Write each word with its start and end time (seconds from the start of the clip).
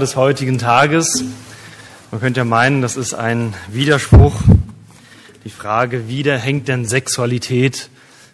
des 0.00 0.16
heutigen 0.16 0.58
Tages. 0.58 1.24
Man 2.10 2.20
könnte 2.20 2.40
ja 2.40 2.44
meinen, 2.44 2.80
das 2.80 2.96
ist 2.96 3.12
ein 3.12 3.54
Widerspruch. 3.68 4.34
Die 5.44 5.50
Frage, 5.50 6.08
wie 6.08 6.22
hängt 6.22 6.68
denn 6.68 6.86
Sexualität 6.86 7.90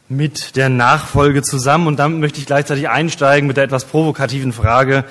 mit 0.09 0.57
der 0.57 0.69
Nachfolge 0.69 1.43
zusammen? 1.43 1.87
Und 1.87 1.99
damit 1.99 2.21
möchte 2.21 2.39
ich 2.39 2.47
gleichzeitig 2.47 2.89
einsteigen 2.89 3.47
mit 3.47 3.57
der 3.57 3.65
etwas 3.65 3.85
provokativen 3.85 4.53
Frage, 4.53 5.05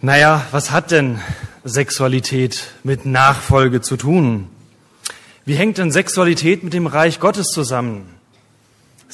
naja, 0.00 0.44
was 0.50 0.70
hat 0.70 0.90
denn 0.90 1.20
Sexualität 1.64 2.68
mit 2.82 3.06
Nachfolge 3.06 3.80
zu 3.80 3.96
tun? 3.96 4.48
Wie 5.44 5.54
hängt 5.54 5.78
denn 5.78 5.92
Sexualität 5.92 6.64
mit 6.64 6.72
dem 6.72 6.86
Reich 6.86 7.20
Gottes 7.20 7.48
zusammen? 7.48 8.15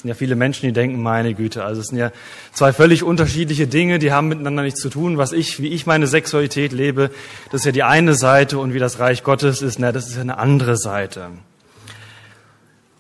Es 0.02 0.04
sind 0.04 0.08
ja 0.08 0.14
viele 0.16 0.34
Menschen, 0.34 0.66
die 0.66 0.72
denken, 0.72 1.00
meine 1.00 1.32
Güte, 1.32 1.64
also 1.64 1.80
es 1.80 1.86
sind 1.86 1.98
ja 1.98 2.10
zwei 2.52 2.72
völlig 2.72 3.04
unterschiedliche 3.04 3.68
Dinge, 3.68 4.00
die 4.00 4.10
haben 4.10 4.26
miteinander 4.26 4.64
nichts 4.64 4.80
zu 4.80 4.90
tun. 4.90 5.16
Was 5.16 5.30
ich, 5.30 5.62
wie 5.62 5.68
ich 5.68 5.86
meine 5.86 6.08
Sexualität 6.08 6.72
lebe, 6.72 7.12
das 7.52 7.60
ist 7.60 7.66
ja 7.66 7.70
die 7.70 7.84
eine 7.84 8.14
Seite 8.14 8.58
und 8.58 8.74
wie 8.74 8.80
das 8.80 8.98
Reich 8.98 9.22
Gottes 9.22 9.62
ist, 9.62 9.78
na, 9.78 9.92
das 9.92 10.08
ist 10.08 10.16
ja 10.16 10.22
eine 10.22 10.38
andere 10.38 10.76
Seite. 10.76 11.28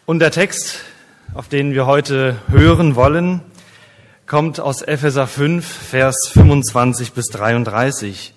Und 0.06 0.20
der 0.20 0.30
Text, 0.30 0.78
auf 1.34 1.48
den 1.48 1.74
wir 1.74 1.86
heute 1.86 2.36
hören 2.46 2.94
wollen, 2.94 3.40
kommt 4.28 4.60
aus 4.60 4.82
Epheser 4.82 5.26
5, 5.26 5.66
Vers 5.66 6.30
25 6.32 7.14
bis 7.14 7.26
33. 7.30 8.32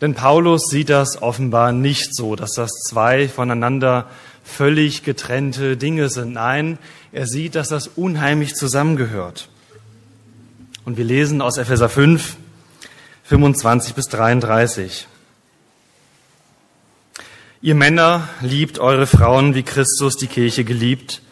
Denn 0.00 0.14
Paulus 0.14 0.62
sieht 0.68 0.88
das 0.88 1.22
offenbar 1.22 1.70
nicht 1.70 2.16
so, 2.16 2.34
dass 2.34 2.54
das 2.54 2.72
zwei 2.88 3.28
voneinander 3.28 4.06
völlig 4.46 5.02
getrennte 5.02 5.76
Dinge 5.76 6.08
sind. 6.08 6.32
Nein, 6.32 6.78
er 7.16 7.26
sieht, 7.26 7.54
dass 7.54 7.68
das 7.68 7.88
unheimlich 7.88 8.54
zusammengehört. 8.54 9.48
Und 10.84 10.98
wir 10.98 11.04
lesen 11.04 11.40
aus 11.40 11.56
Epheser 11.56 11.88
5, 11.88 12.36
25 13.24 13.94
bis 13.94 14.08
33. 14.08 15.08
Ihr 17.62 17.74
Männer 17.74 18.28
liebt 18.42 18.78
eure 18.78 19.06
Frauen, 19.06 19.54
wie 19.54 19.62
Christus 19.62 20.18
die 20.18 20.26
Kirche 20.26 20.64
geliebt 20.64 21.22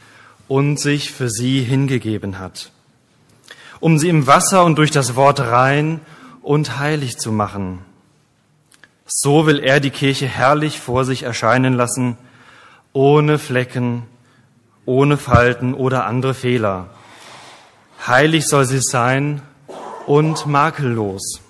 und 0.48 0.80
sich 0.80 1.12
für 1.12 1.28
sie 1.28 1.60
hingegeben 1.60 2.38
hat, 2.38 2.70
um 3.78 3.98
sie 3.98 4.08
im 4.08 4.26
Wasser 4.26 4.64
und 4.64 4.78
durch 4.78 4.90
das 4.90 5.16
Wort 5.16 5.38
rein 5.38 6.00
und 6.40 6.78
heilig 6.78 7.18
zu 7.18 7.30
machen. 7.30 7.80
So 9.04 9.44
will 9.44 9.58
er 9.58 9.80
die 9.80 9.90
Kirche 9.90 10.26
herrlich 10.26 10.80
vor 10.80 11.04
sich 11.04 11.24
erscheinen 11.24 11.74
lassen, 11.74 12.16
ohne 12.94 13.38
Flecken, 13.38 14.04
ohne 14.86 15.16
Falten 15.16 15.74
oder 15.74 16.06
andere 16.06 16.34
Fehler. 16.34 16.88
Heilig 18.06 18.46
soll 18.46 18.64
sie 18.64 18.80
sein 18.80 19.42
und 20.06 20.46
makellos. 20.46 21.40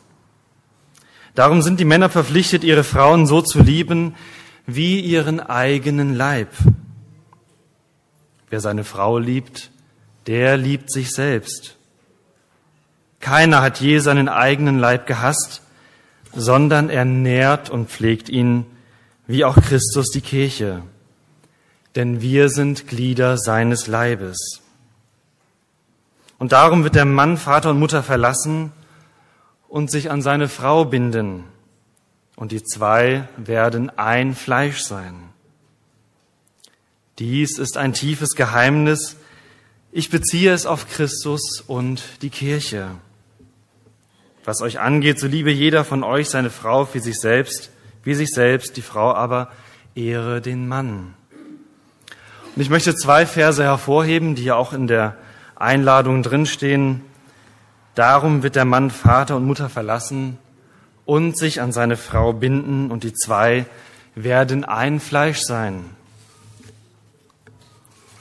Darum 1.34 1.62
sind 1.62 1.80
die 1.80 1.84
Männer 1.84 2.10
verpflichtet, 2.10 2.62
ihre 2.62 2.84
Frauen 2.84 3.27
so 3.27 3.42
zu 3.42 3.60
lieben 3.60 4.14
wie 4.66 5.00
ihren 5.00 5.40
eigenen 5.40 6.14
Leib. 6.14 6.48
Wer 8.50 8.60
seine 8.60 8.84
Frau 8.84 9.18
liebt, 9.18 9.70
der 10.27 10.56
liebt 10.56 10.92
sich 10.92 11.10
selbst. 11.10 11.77
Keiner 13.18 13.62
hat 13.62 13.80
je 13.80 13.98
seinen 13.98 14.28
eigenen 14.28 14.78
Leib 14.78 15.06
gehasst, 15.06 15.62
sondern 16.34 16.88
er 16.88 17.05
nährt 17.05 17.68
und 17.68 17.90
pflegt 17.90 18.28
ihn, 18.28 18.66
wie 19.27 19.44
auch 19.44 19.56
Christus 19.56 20.10
die 20.10 20.20
Kirche 20.20 20.82
denn 21.94 22.20
wir 22.20 22.48
sind 22.48 22.88
Glieder 22.88 23.38
seines 23.38 23.86
Leibes. 23.86 24.60
Und 26.38 26.52
darum 26.52 26.84
wird 26.84 26.94
der 26.94 27.04
Mann 27.04 27.36
Vater 27.36 27.70
und 27.70 27.78
Mutter 27.78 28.02
verlassen 28.02 28.72
und 29.68 29.90
sich 29.90 30.10
an 30.10 30.22
seine 30.22 30.48
Frau 30.48 30.84
binden, 30.84 31.44
und 32.36 32.50
die 32.52 32.62
zwei 32.62 33.28
werden 33.36 33.90
ein 33.96 34.34
Fleisch 34.34 34.80
sein. 34.80 35.14
Dies 37.18 37.58
ist 37.58 37.76
ein 37.76 37.92
tiefes 37.92 38.34
Geheimnis. 38.34 39.16
Ich 39.92 40.10
beziehe 40.10 40.52
es 40.52 40.66
auf 40.66 40.88
Christus 40.88 41.62
und 41.64 42.02
die 42.22 42.30
Kirche. 42.30 42.90
Was 44.44 44.62
euch 44.62 44.80
angeht, 44.80 45.20
so 45.20 45.28
liebe 45.28 45.52
jeder 45.52 45.84
von 45.84 46.02
euch 46.02 46.28
seine 46.28 46.50
Frau 46.50 46.84
für 46.84 47.00
sich 47.00 47.20
selbst, 47.20 47.70
wie 48.02 48.14
sich 48.14 48.30
selbst, 48.30 48.77
die 48.77 48.83
Frau 48.83 49.14
aber 49.14 49.52
ehre 49.94 50.40
den 50.40 50.66
Mann. 50.66 51.14
Und 52.54 52.62
ich 52.62 52.70
möchte 52.70 52.94
zwei 52.94 53.26
Verse 53.26 53.62
hervorheben, 53.62 54.36
die 54.36 54.44
ja 54.44 54.54
auch 54.54 54.72
in 54.72 54.86
der 54.86 55.16
Einladung 55.56 56.22
drinstehen. 56.22 57.02
Darum 57.96 58.42
wird 58.42 58.54
der 58.54 58.64
Mann 58.64 58.90
Vater 58.90 59.36
und 59.36 59.44
Mutter 59.44 59.68
verlassen 59.68 60.38
und 61.04 61.36
sich 61.36 61.60
an 61.60 61.72
seine 61.72 61.96
Frau 61.96 62.32
binden 62.32 62.90
und 62.90 63.02
die 63.02 63.12
zwei 63.12 63.66
werden 64.14 64.64
ein 64.64 65.00
Fleisch 65.00 65.40
sein. 65.40 65.84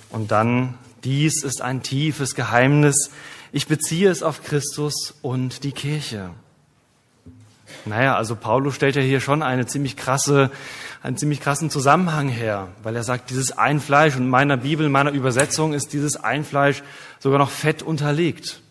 Und 0.09 0.31
dann, 0.31 0.75
dies 1.03 1.43
ist 1.43 1.61
ein 1.61 1.83
tiefes 1.83 2.33
Geheimnis. 2.33 3.11
Ich 3.51 3.67
beziehe 3.67 4.09
es 4.09 4.23
auf 4.23 4.43
Christus 4.43 5.13
und 5.21 5.63
die 5.63 5.71
Kirche. 5.71 6.31
Naja, 7.85 8.15
also 8.15 8.35
Paulus 8.35 8.75
stellt 8.75 8.95
ja 8.95 9.01
hier 9.01 9.19
schon 9.19 9.43
eine 9.43 9.65
ziemlich 9.65 9.97
krasse 9.97 10.49
einen 11.03 11.17
ziemlich 11.17 11.41
krassen 11.41 11.69
Zusammenhang 11.69 12.29
her, 12.29 12.69
weil 12.81 12.95
er 12.95 13.03
sagt, 13.03 13.29
dieses 13.29 13.57
Einfleisch 13.57 14.15
und 14.15 14.23
in 14.23 14.29
meiner 14.29 14.55
Bibel, 14.55 14.85
in 14.85 14.91
meiner 14.91 15.11
Übersetzung 15.11 15.73
ist 15.73 15.91
dieses 15.91 16.15
Einfleisch 16.15 16.81
sogar 17.19 17.39
noch 17.39 17.51
fett 17.51 17.83
unterlegt. 17.83 18.61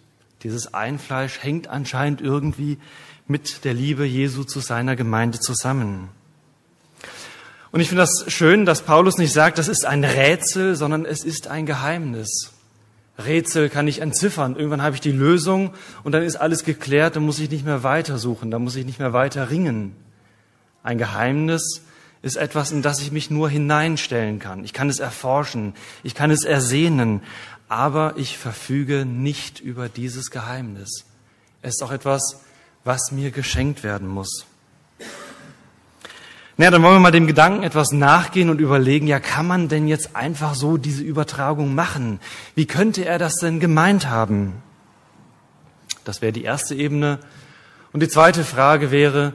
Dieses 0.43 0.73
Einfleisch 0.73 1.43
hängt 1.43 1.69
anscheinend 1.69 2.23
irgendwie 2.23 2.79
mit 3.29 3.65
der 3.67 3.75
Liebe 3.75 4.07
Jesu 4.07 4.45
zu 4.45 4.61
seiner 4.61 4.97
Gemeinde 4.97 5.41
zusammen. 5.41 6.09
Und 7.71 7.81
ich 7.81 7.89
finde 7.89 8.03
das 8.03 8.25
schön, 8.29 8.65
dass 8.65 8.81
Paulus 8.81 9.19
nicht 9.19 9.35
sagt, 9.35 9.59
das 9.59 9.69
ist 9.69 9.85
ein 9.85 10.03
Rätsel, 10.03 10.75
sondern 10.75 11.05
es 11.05 11.25
ist 11.25 11.49
ein 11.49 11.67
Geheimnis. 11.67 12.55
Rätsel 13.19 13.69
kann 13.69 13.87
ich 13.87 14.01
entziffern. 14.01 14.57
Irgendwann 14.57 14.83
habe 14.83 14.95
ich 14.95 15.03
die 15.03 15.13
Lösung 15.13 15.75
und 16.03 16.13
dann 16.13 16.23
ist 16.23 16.37
alles 16.37 16.65
geklärt, 16.65 17.15
dann 17.15 17.27
muss 17.27 17.39
ich 17.39 17.51
nicht 17.51 17.67
mehr 17.67 17.83
weitersuchen, 17.83 18.51
dann 18.51 18.65
muss 18.65 18.77
ich 18.77 18.87
nicht 18.87 18.99
mehr 18.99 19.13
weiter 19.13 19.51
ringen. 19.51 19.95
Ein 20.83 20.97
Geheimnis 20.97 21.83
ist 22.23 22.37
etwas, 22.37 22.71
in 22.71 22.83
das 22.83 23.01
ich 23.01 23.11
mich 23.11 23.31
nur 23.31 23.51
hineinstellen 23.51 24.39
kann. 24.39 24.65
Ich 24.65 24.73
kann 24.73 24.89
es 24.89 25.01
erforschen, 25.01 25.75
ich 26.05 26.15
kann 26.15 26.31
es 26.31 26.45
ersehnen, 26.45 27.21
aber 27.69 28.15
ich 28.17 28.39
verfüge 28.39 29.05
nicht 29.05 29.61
über 29.61 29.89
dieses 29.89 30.31
Geheimnis. 30.31 31.05
Es 31.63 31.75
ist 31.75 31.83
auch 31.83 31.91
etwas, 31.93 32.41
was 32.85 33.11
mir 33.13 33.31
geschenkt 33.31 33.83
werden 33.83 34.09
muss. 34.09 34.47
Naja, 36.57 36.71
dann 36.71 36.83
wollen 36.83 36.97
wir 36.97 37.01
mal 37.01 37.11
dem 37.11 37.27
Gedanken 37.27 37.63
etwas 37.63 37.93
nachgehen 37.93 38.51
und 38.51 38.61
überlegen, 38.61 39.07
ja, 39.07 39.19
kann 39.19 39.47
man 39.47 39.69
denn 39.69 39.89
jetzt 39.89 40.15
einfach 40.15 40.55
so 40.55 40.77
diese 40.77 41.03
Übertragung 41.03 41.75
machen? 41.75 42.21
Wie 42.55 42.67
könnte 42.67 43.05
er 43.05 43.19
das 43.19 43.37
denn 43.37 43.59
gemeint 43.59 44.09
haben? 44.09 44.63
Das 46.05 46.21
wäre 46.21 46.33
die 46.33 46.45
erste 46.45 46.75
Ebene. 46.75 47.19
Und 47.93 48.01
die 48.01 48.09
zweite 48.09 48.45
Frage 48.45 48.91
wäre, 48.91 49.33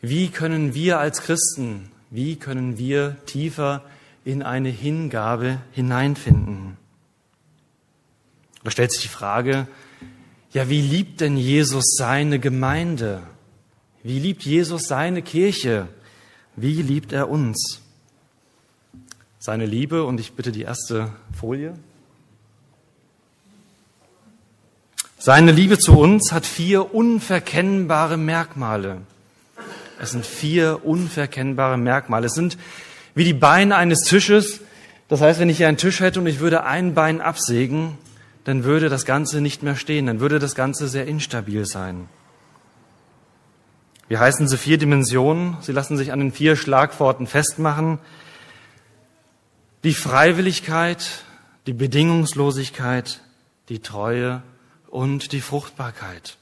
wie 0.00 0.28
können 0.28 0.72
wir 0.72 1.00
als 1.00 1.22
Christen 1.22 1.90
wie 2.10 2.36
können 2.36 2.76
wir 2.76 3.16
tiefer 3.26 3.82
in 4.24 4.42
eine 4.42 4.68
Hingabe 4.68 5.60
hineinfinden? 5.72 6.76
Da 8.64 8.70
stellt 8.70 8.92
sich 8.92 9.02
die 9.02 9.08
Frage, 9.08 9.66
ja, 10.52 10.68
wie 10.68 10.80
liebt 10.80 11.20
denn 11.20 11.36
Jesus 11.36 11.94
seine 11.96 12.40
Gemeinde? 12.40 13.22
Wie 14.02 14.18
liebt 14.18 14.42
Jesus 14.42 14.88
seine 14.88 15.22
Kirche? 15.22 15.88
Wie 16.56 16.82
liebt 16.82 17.12
er 17.12 17.30
uns? 17.30 17.80
Seine 19.38 19.64
Liebe, 19.64 20.04
und 20.04 20.20
ich 20.20 20.32
bitte 20.32 20.52
die 20.52 20.62
erste 20.62 21.12
Folie. 21.38 21.74
Seine 25.18 25.52
Liebe 25.52 25.78
zu 25.78 25.98
uns 25.98 26.32
hat 26.32 26.44
vier 26.44 26.94
unverkennbare 26.94 28.16
Merkmale. 28.16 29.02
Es 30.00 30.12
sind 30.12 30.24
vier 30.24 30.80
unverkennbare 30.84 31.76
Merkmale. 31.76 32.26
Es 32.26 32.34
sind 32.34 32.56
wie 33.14 33.24
die 33.24 33.34
Beine 33.34 33.76
eines 33.76 34.00
Tisches. 34.00 34.60
Das 35.08 35.20
heißt, 35.20 35.38
wenn 35.40 35.50
ich 35.50 35.58
hier 35.58 35.68
einen 35.68 35.76
Tisch 35.76 36.00
hätte 36.00 36.20
und 36.20 36.26
ich 36.26 36.40
würde 36.40 36.64
ein 36.64 36.94
Bein 36.94 37.20
absägen, 37.20 37.98
dann 38.44 38.64
würde 38.64 38.88
das 38.88 39.04
Ganze 39.04 39.42
nicht 39.42 39.62
mehr 39.62 39.76
stehen, 39.76 40.06
dann 40.06 40.20
würde 40.20 40.38
das 40.38 40.54
Ganze 40.54 40.88
sehr 40.88 41.06
instabil 41.06 41.66
sein. 41.66 42.08
Wie 44.08 44.16
heißen 44.16 44.48
sie 44.48 44.56
vier 44.56 44.78
Dimensionen? 44.78 45.58
Sie 45.60 45.72
lassen 45.72 45.98
sich 45.98 46.12
an 46.12 46.18
den 46.18 46.32
vier 46.32 46.56
Schlagworten 46.56 47.26
festmachen. 47.26 47.98
Die 49.84 49.94
Freiwilligkeit, 49.94 51.24
die 51.66 51.74
Bedingungslosigkeit, 51.74 53.20
die 53.68 53.80
Treue 53.80 54.42
und 54.88 55.32
die 55.32 55.42
Fruchtbarkeit 55.42 56.38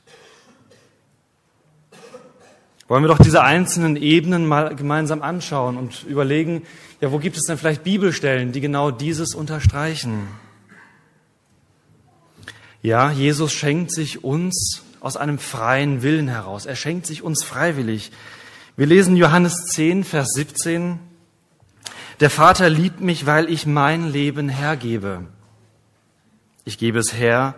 wollen 2.88 3.04
wir 3.04 3.08
doch 3.08 3.18
diese 3.18 3.42
einzelnen 3.42 3.96
Ebenen 3.96 4.46
mal 4.46 4.74
gemeinsam 4.74 5.22
anschauen 5.22 5.76
und 5.76 6.04
überlegen, 6.04 6.62
ja, 7.00 7.12
wo 7.12 7.18
gibt 7.18 7.36
es 7.36 7.44
denn 7.44 7.58
vielleicht 7.58 7.84
Bibelstellen, 7.84 8.50
die 8.52 8.60
genau 8.60 8.90
dieses 8.90 9.34
unterstreichen? 9.34 10.26
Ja, 12.82 13.12
Jesus 13.12 13.52
schenkt 13.52 13.92
sich 13.92 14.24
uns 14.24 14.82
aus 15.00 15.16
einem 15.16 15.38
freien 15.38 16.02
Willen 16.02 16.28
heraus. 16.28 16.64
Er 16.64 16.76
schenkt 16.76 17.06
sich 17.06 17.22
uns 17.22 17.44
freiwillig. 17.44 18.10
Wir 18.76 18.86
lesen 18.86 19.16
Johannes 19.16 19.66
10, 19.66 20.04
Vers 20.04 20.28
17. 20.34 20.98
Der 22.20 22.30
Vater 22.30 22.70
liebt 22.70 23.00
mich, 23.00 23.26
weil 23.26 23.50
ich 23.50 23.66
mein 23.66 24.10
Leben 24.10 24.48
hergebe. 24.48 25.26
Ich 26.64 26.78
gebe 26.78 26.98
es 26.98 27.14
her, 27.14 27.54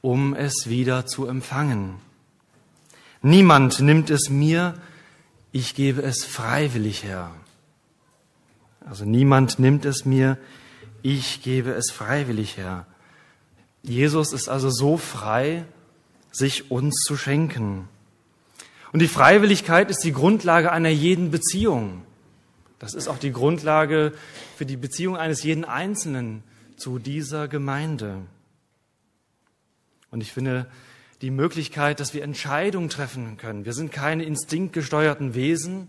um 0.00 0.34
es 0.34 0.68
wieder 0.68 1.06
zu 1.06 1.26
empfangen. 1.26 1.96
Niemand 3.22 3.80
nimmt 3.80 4.10
es 4.10 4.28
mir, 4.30 4.74
ich 5.52 5.74
gebe 5.74 6.02
es 6.02 6.24
freiwillig 6.24 7.04
her. 7.04 7.30
Also 8.84 9.04
niemand 9.04 9.58
nimmt 9.58 9.84
es 9.84 10.04
mir, 10.04 10.38
ich 11.02 11.42
gebe 11.42 11.70
es 11.70 11.90
freiwillig 11.90 12.56
her. 12.56 12.86
Jesus 13.82 14.32
ist 14.32 14.48
also 14.48 14.70
so 14.70 14.96
frei, 14.96 15.64
sich 16.32 16.70
uns 16.70 17.02
zu 17.06 17.16
schenken. 17.16 17.88
Und 18.92 19.00
die 19.00 19.08
Freiwilligkeit 19.08 19.90
ist 19.90 20.04
die 20.04 20.12
Grundlage 20.12 20.72
einer 20.72 20.88
jeden 20.88 21.30
Beziehung. 21.30 22.02
Das 22.78 22.94
ist 22.94 23.08
auch 23.08 23.18
die 23.18 23.32
Grundlage 23.32 24.12
für 24.56 24.66
die 24.66 24.76
Beziehung 24.76 25.16
eines 25.16 25.42
jeden 25.44 25.64
Einzelnen 25.64 26.42
zu 26.76 26.98
dieser 26.98 27.46
Gemeinde. 27.46 28.18
Und 30.10 30.20
ich 30.20 30.32
finde 30.32 30.66
die 31.22 31.30
Möglichkeit, 31.30 32.00
dass 32.00 32.14
wir 32.14 32.24
Entscheidungen 32.24 32.88
treffen 32.88 33.36
können. 33.38 33.64
Wir 33.64 33.72
sind 33.72 33.92
keine 33.92 34.24
instinktgesteuerten 34.24 35.34
Wesen. 35.34 35.86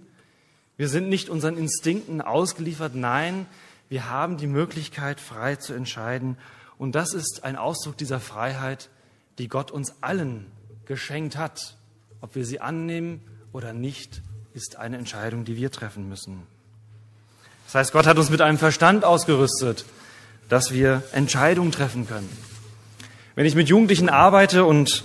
Wir 0.78 0.88
sind 0.88 1.10
nicht 1.10 1.28
unseren 1.28 1.58
Instinkten 1.58 2.22
ausgeliefert. 2.22 2.94
Nein, 2.94 3.48
wir 3.90 4.10
haben 4.10 4.38
die 4.38 4.48
Möglichkeit, 4.48 5.20
frei 5.20 5.56
zu 5.56 5.74
entscheiden. 5.74 6.38
Und 6.78 6.94
das 6.94 7.14
ist 7.14 7.44
ein 7.44 7.56
Ausdruck 7.56 7.98
dieser 7.98 8.20
Freiheit, 8.20 8.90
die 9.40 9.48
Gott 9.48 9.72
uns 9.72 9.96
allen 10.02 10.46
geschenkt 10.86 11.36
hat. 11.36 11.78
Ob 12.22 12.36
wir 12.36 12.46
sie 12.46 12.62
annehmen 12.62 13.20
oder 13.52 13.74
nicht, 13.74 14.22
ist 14.54 14.76
eine 14.76 14.98
Entscheidung, 14.98 15.46
die 15.46 15.58
wir 15.58 15.72
treffen 15.72 16.08
müssen. 16.08 16.44
Das 17.66 17.76
heißt, 17.76 17.92
Gott 17.92 18.06
hat 18.06 18.18
uns 18.18 18.30
mit 18.30 18.42
einem 18.42 18.60
Verstand 18.60 19.04
ausgerüstet, 19.04 19.86
dass 20.48 20.72
wir 20.72 21.02
Entscheidungen 21.12 21.72
treffen 21.72 22.08
können. 22.08 22.30
Wenn 23.36 23.48
ich 23.48 23.56
mit 23.56 23.68
Jugendlichen 23.68 24.10
arbeite 24.10 24.64
und 24.64 25.04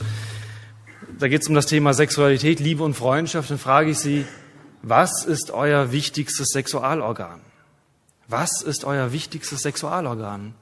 da 1.19 1.29
geht 1.29 1.41
es 1.41 1.49
um 1.49 1.55
das 1.55 1.65
Thema 1.65 1.95
Sexualität, 1.95 2.61
Liebe 2.61 2.85
und 2.85 2.93
Freundschaft, 2.93 3.51
dann 3.51 3.57
frage 3.59 3.91
ich 3.91 3.99
sie, 3.99 4.27
was 4.83 5.25
ist 5.25 5.51
euer 5.51 5.93
wichtigstes 5.93 6.49
Sexualorgan? 6.49 7.41
Was 8.29 8.61
ist 8.61 8.85
euer 8.85 9.13
wichtigstes 9.13 9.63
Sexualorgan? 9.63 10.53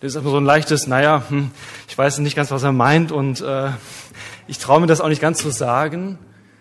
Das 0.00 0.12
ist 0.12 0.20
immer 0.20 0.28
so 0.28 0.36
ein 0.36 0.44
leichtes, 0.44 0.86
naja, 0.86 1.22
hm, 1.28 1.52
ich 1.88 1.96
weiß 1.96 2.18
nicht 2.18 2.36
ganz, 2.36 2.50
was 2.50 2.62
er 2.62 2.72
meint 2.72 3.12
und 3.12 3.40
äh, 3.40 3.70
ich 4.46 4.58
traue 4.58 4.82
mir 4.82 4.86
das 4.86 5.00
auch 5.00 5.08
nicht 5.08 5.22
ganz 5.22 5.38
zu 5.38 5.48
sagen. 5.48 6.18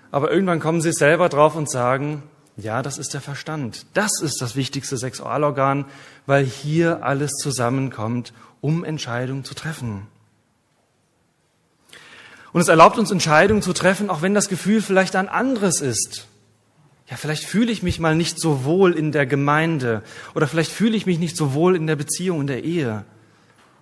Aber 0.10 0.32
irgendwann 0.32 0.62
kommen 0.62 0.80
sie 0.80 0.94
selber 0.94 1.28
drauf 1.28 1.58
und 1.58 1.70
sagen, 1.70 2.24
ja, 2.56 2.82
das 2.82 2.98
ist 2.98 3.14
der 3.14 3.20
Verstand. 3.20 3.88
Das 3.94 4.22
ist 4.22 4.42
das 4.42 4.56
wichtigste 4.56 4.96
Sexualorgan, 4.96 5.84
weil 6.26 6.46
hier 6.46 7.04
alles 7.04 7.32
zusammenkommt, 7.34 8.32
um 8.62 8.86
Entscheidungen 8.86 9.44
zu 9.44 9.54
treffen. 9.54 10.08
Und 12.56 12.62
es 12.62 12.70
erlaubt 12.70 12.98
uns 12.98 13.12
Entscheidungen 13.12 13.62
zu 13.62 13.74
treffen, 13.74 14.10
auch 14.10 14.22
wenn 14.22 14.34
das 14.34 14.48
Gefühl 14.48 14.82
vielleicht 14.82 15.18
ein 15.18 15.28
anderes 15.28 15.82
ist. 15.82 16.26
Ja, 17.10 17.18
vielleicht 17.18 17.44
fühle 17.44 17.70
ich 17.70 17.84
mich 17.84 18.00
mal 18.00 18.16
nicht 18.16 18.40
so 18.40 18.64
wohl 18.64 18.94
in 18.94 19.12
der 19.12 19.26
Gemeinde 19.26 20.04
oder 20.36 20.48
vielleicht 20.48 20.72
fühle 20.72 20.96
ich 20.96 21.06
mich 21.06 21.20
nicht 21.20 21.36
so 21.36 21.54
wohl 21.54 21.76
in 21.76 21.86
der 21.86 21.98
Beziehung, 21.98 22.40
in 22.40 22.48
der 22.48 22.64
Ehe. 22.64 23.04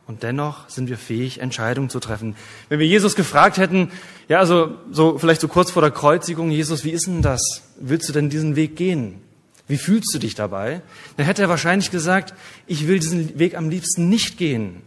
Und 0.07 0.23
dennoch 0.23 0.67
sind 0.69 0.89
wir 0.89 0.97
fähig, 0.97 1.39
Entscheidungen 1.39 1.91
zu 1.91 1.99
treffen. 1.99 2.35
Wenn 2.67 2.79
wir 2.79 2.87
Jesus 2.87 3.13
gefragt 3.13 3.57
hätten, 3.57 3.91
ja, 4.27 4.39
also 4.39 4.73
so 4.89 5.19
vielleicht 5.19 5.41
so 5.41 5.47
kurz 5.47 5.69
vor 5.69 5.83
der 5.83 5.91
Kreuzigung, 5.91 6.49
Jesus, 6.49 6.83
wie 6.83 6.89
ist 6.89 7.05
denn 7.05 7.21
das? 7.21 7.61
Willst 7.79 8.09
du 8.09 8.13
denn 8.13 8.31
diesen 8.31 8.55
Weg 8.55 8.75
gehen? 8.75 9.21
Wie 9.67 9.77
fühlst 9.77 10.11
du 10.15 10.17
dich 10.17 10.33
dabei? 10.33 10.81
Dann 11.17 11.27
hätte 11.27 11.43
er 11.43 11.49
wahrscheinlich 11.49 11.91
gesagt, 11.91 12.33
ich 12.65 12.87
will 12.87 12.97
diesen 12.97 13.37
Weg 13.37 13.55
am 13.55 13.69
liebsten 13.69 14.09
nicht 14.09 14.39
gehen. 14.39 14.81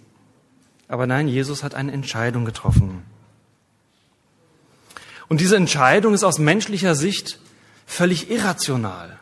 Aber 0.88 1.06
nein, 1.06 1.28
Jesus 1.28 1.62
hat 1.62 1.76
eine 1.76 1.92
Entscheidung 1.92 2.44
getroffen. 2.44 3.04
Und 5.28 5.40
diese 5.40 5.56
Entscheidung 5.56 6.14
ist 6.14 6.24
aus 6.24 6.38
menschlicher 6.38 6.94
Sicht 6.94 7.38
völlig 7.86 8.30
irrational. 8.30 9.18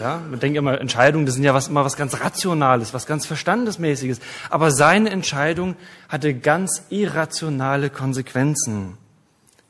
Ja, 0.00 0.22
man 0.30 0.38
denkt 0.38 0.56
immer, 0.56 0.80
Entscheidungen, 0.80 1.26
das 1.26 1.34
sind 1.34 1.44
ja 1.44 1.54
was, 1.54 1.68
immer 1.68 1.84
was 1.84 1.96
ganz 1.96 2.20
Rationales, 2.20 2.94
was 2.94 3.06
ganz 3.06 3.26
Verstandesmäßiges. 3.26 4.20
Aber 4.48 4.70
seine 4.70 5.10
Entscheidung 5.10 5.76
hatte 6.08 6.34
ganz 6.34 6.82
irrationale 6.90 7.90
Konsequenzen. 7.90 8.96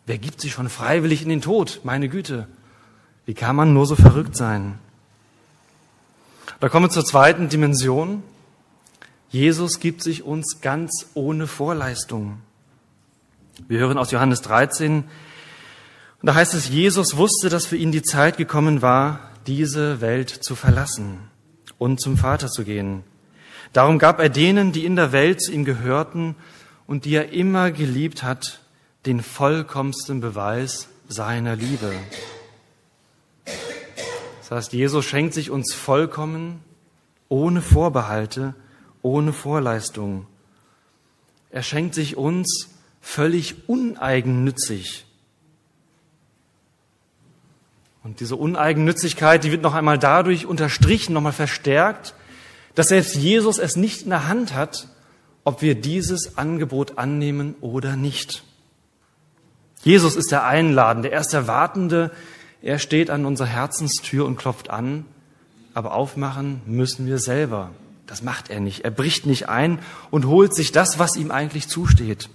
Wer 0.05 0.19
gibt 0.19 0.41
sich 0.41 0.53
schon 0.53 0.69
freiwillig 0.69 1.23
in 1.23 1.29
den 1.29 1.41
Tod? 1.41 1.81
Meine 1.83 2.09
Güte. 2.09 2.47
Wie 3.25 3.35
kann 3.35 3.57
man 3.57 3.73
nur 3.73 3.87
so 3.87 3.97
verrückt 3.97 4.37
sein? 4.37 4.79
Da 6.61 6.69
kommen 6.69 6.87
wir 6.87 6.91
zur 6.91 7.05
zweiten 7.05 7.49
Dimension. 7.49 8.23
Jesus 9.31 9.81
gibt 9.81 10.03
sich 10.03 10.23
uns 10.25 10.61
ganz 10.61 11.07
ohne 11.15 11.47
Vorleistung. 11.47 12.39
Wir 13.66 13.81
hören 13.81 13.99
aus 13.99 14.12
Johannes 14.12 14.43
13, 14.43 15.05
und 16.20 16.26
da 16.26 16.34
heißt 16.34 16.55
es, 16.55 16.69
Jesus 16.69 17.16
wusste, 17.16 17.49
dass 17.49 17.66
für 17.66 17.76
ihn 17.76 17.93
die 17.93 18.02
Zeit 18.02 18.37
gekommen 18.37 18.82
war, 18.82 19.31
diese 19.46 20.00
Welt 20.00 20.31
zu 20.31 20.56
verlassen 20.56 21.19
und 21.78 22.00
zum 22.00 22.16
Vater 22.16 22.49
zu 22.49 22.64
gehen. 22.64 23.05
Darum 23.72 23.99
gab 23.99 24.19
er 24.19 24.28
denen, 24.28 24.72
die 24.72 24.84
in 24.84 24.96
der 24.96 25.12
Welt 25.12 25.40
zu 25.40 25.52
ihm 25.52 25.64
gehörten 25.64 26.34
und 26.87 27.05
die 27.05 27.14
er 27.14 27.32
immer 27.32 27.70
geliebt 27.70 28.22
hat, 28.22 28.60
den 29.06 29.22
vollkommensten 29.22 30.20
Beweis 30.20 30.88
seiner 31.08 31.55
Liebe. 31.55 31.93
Das 34.40 34.50
heißt, 34.50 34.72
Jesus 34.72 35.05
schenkt 35.05 35.34
sich 35.34 35.50
uns 35.50 35.75
vollkommen, 35.75 36.60
ohne 37.28 37.62
Vorbehalte, 37.62 38.55
ohne 39.02 39.32
Vorleistung. 39.32 40.26
Er 41.50 41.62
schenkt 41.62 41.94
sich 41.94 42.16
uns 42.16 42.69
völlig 43.00 43.69
uneigennützig 43.69 45.06
und 48.09 48.21
diese 48.21 48.37
Uneigennützigkeit, 48.37 49.45
die 49.45 49.53
wird 49.53 49.61
noch 49.61 49.75
einmal 49.75 49.99
dadurch 49.99 50.47
unterstrichen, 50.47 51.12
noch 51.12 51.21
einmal 51.21 51.33
verstärkt, 51.33 52.15
dass 52.75 52.89
selbst 52.89 53.17
Jesus 53.17 53.59
es 53.59 53.77
nicht 53.77 54.00
in 54.00 54.09
der 54.09 54.29
Hand 54.29 54.55
hat, 54.55 54.89
ob 55.45 55.61
wir 55.61 55.75
dieses 55.75 56.39
Angebot 56.39 56.97
annehmen 56.97 57.55
oder 57.61 57.97
nicht. 57.97 58.45
Jesus 59.83 60.17
ist 60.17 60.33
der 60.33 60.47
Einladende, 60.47 61.11
er 61.11 61.21
ist 61.21 61.35
der 61.35 61.47
Wartende, 61.47 62.11
er 62.62 62.79
steht 62.79 63.11
an 63.11 63.27
unserer 63.27 63.49
Herzenstür 63.49 64.25
und 64.25 64.37
klopft 64.37 64.70
an, 64.70 65.05
aber 65.75 65.93
aufmachen 65.93 66.63
müssen 66.65 67.06
wir 67.06 67.19
selber. 67.19 67.72
Das 68.06 68.22
macht 68.22 68.49
er 68.49 68.61
nicht. 68.61 68.87
Er 68.87 68.91
bricht 68.91 69.27
nicht 69.27 69.51
ein 69.51 69.81
und 70.11 70.25
holt 70.25 70.55
sich 70.55 70.72
das, 70.72 70.99
was 70.99 71.17
ihm 71.17 71.31
eigentlich 71.31 71.69
zusteht. 71.69 72.31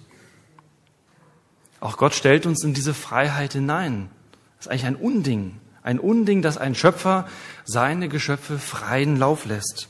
Auch 1.83 1.97
Gott 1.97 2.13
stellt 2.13 2.45
uns 2.45 2.63
in 2.63 2.73
diese 2.73 2.93
Freiheit 2.93 3.51
hinein. 3.51 4.09
Das 4.55 4.67
ist 4.67 4.71
eigentlich 4.71 4.85
ein 4.85 4.95
Unding. 4.95 5.55
Ein 5.81 5.99
Unding, 5.99 6.41
dass 6.41 6.57
ein 6.57 6.75
Schöpfer 6.75 7.27
seine 7.65 8.07
Geschöpfe 8.07 8.57
freien 8.57 9.17
Lauf 9.17 9.43
lässt. 9.43 9.89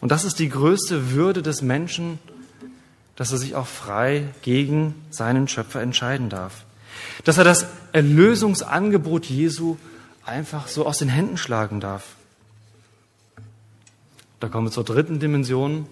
Und 0.00 0.12
das 0.12 0.22
ist 0.22 0.38
die 0.38 0.48
größte 0.48 1.10
Würde 1.10 1.42
des 1.42 1.62
Menschen, 1.62 2.20
dass 3.16 3.32
er 3.32 3.38
sich 3.38 3.56
auch 3.56 3.66
frei 3.66 4.28
gegen 4.42 4.94
seinen 5.10 5.48
Schöpfer 5.48 5.82
entscheiden 5.82 6.28
darf. 6.28 6.64
Dass 7.24 7.38
er 7.38 7.44
das 7.44 7.66
Erlösungsangebot 7.90 9.26
Jesu 9.26 9.78
einfach 10.24 10.68
so 10.68 10.86
aus 10.86 10.98
den 10.98 11.08
Händen 11.08 11.38
schlagen 11.38 11.80
darf. 11.80 12.04
Da 14.38 14.48
kommen 14.48 14.68
wir 14.68 14.72
zur 14.72 14.84
dritten 14.84 15.18
Dimension. 15.18 15.86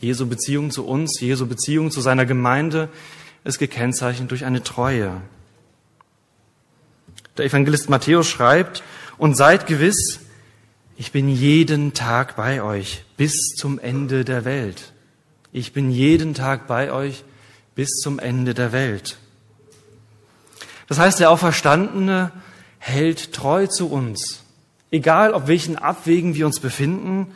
Jesu 0.00 0.26
Beziehung 0.26 0.72
zu 0.72 0.84
uns, 0.84 1.20
Jesu 1.20 1.46
Beziehung 1.46 1.92
zu 1.92 2.00
seiner 2.00 2.26
Gemeinde 2.26 2.88
ist 3.44 3.58
gekennzeichnet 3.58 4.30
durch 4.30 4.44
eine 4.44 4.62
Treue. 4.62 5.20
Der 7.36 7.44
Evangelist 7.46 7.88
Matthäus 7.88 8.28
schreibt, 8.28 8.82
und 9.20 9.36
seid 9.36 9.66
gewiss, 9.66 10.20
ich 10.96 11.12
bin 11.12 11.28
jeden 11.28 11.92
Tag 11.92 12.36
bei 12.36 12.62
euch 12.62 13.04
bis 13.18 13.54
zum 13.54 13.78
Ende 13.78 14.24
der 14.24 14.46
Welt. 14.46 14.92
Ich 15.52 15.74
bin 15.74 15.90
jeden 15.90 16.32
Tag 16.32 16.66
bei 16.66 16.90
euch 16.90 17.22
bis 17.74 18.00
zum 18.02 18.18
Ende 18.18 18.54
der 18.54 18.72
Welt. 18.72 19.18
Das 20.88 20.98
heißt, 20.98 21.20
der 21.20 21.30
Auferstandene 21.30 22.32
hält 22.78 23.34
treu 23.34 23.66
zu 23.66 23.90
uns, 23.90 24.42
egal 24.90 25.34
auf 25.34 25.48
welchen 25.48 25.76
Abwegen 25.76 26.34
wir 26.34 26.46
uns 26.46 26.60
befinden 26.60 27.26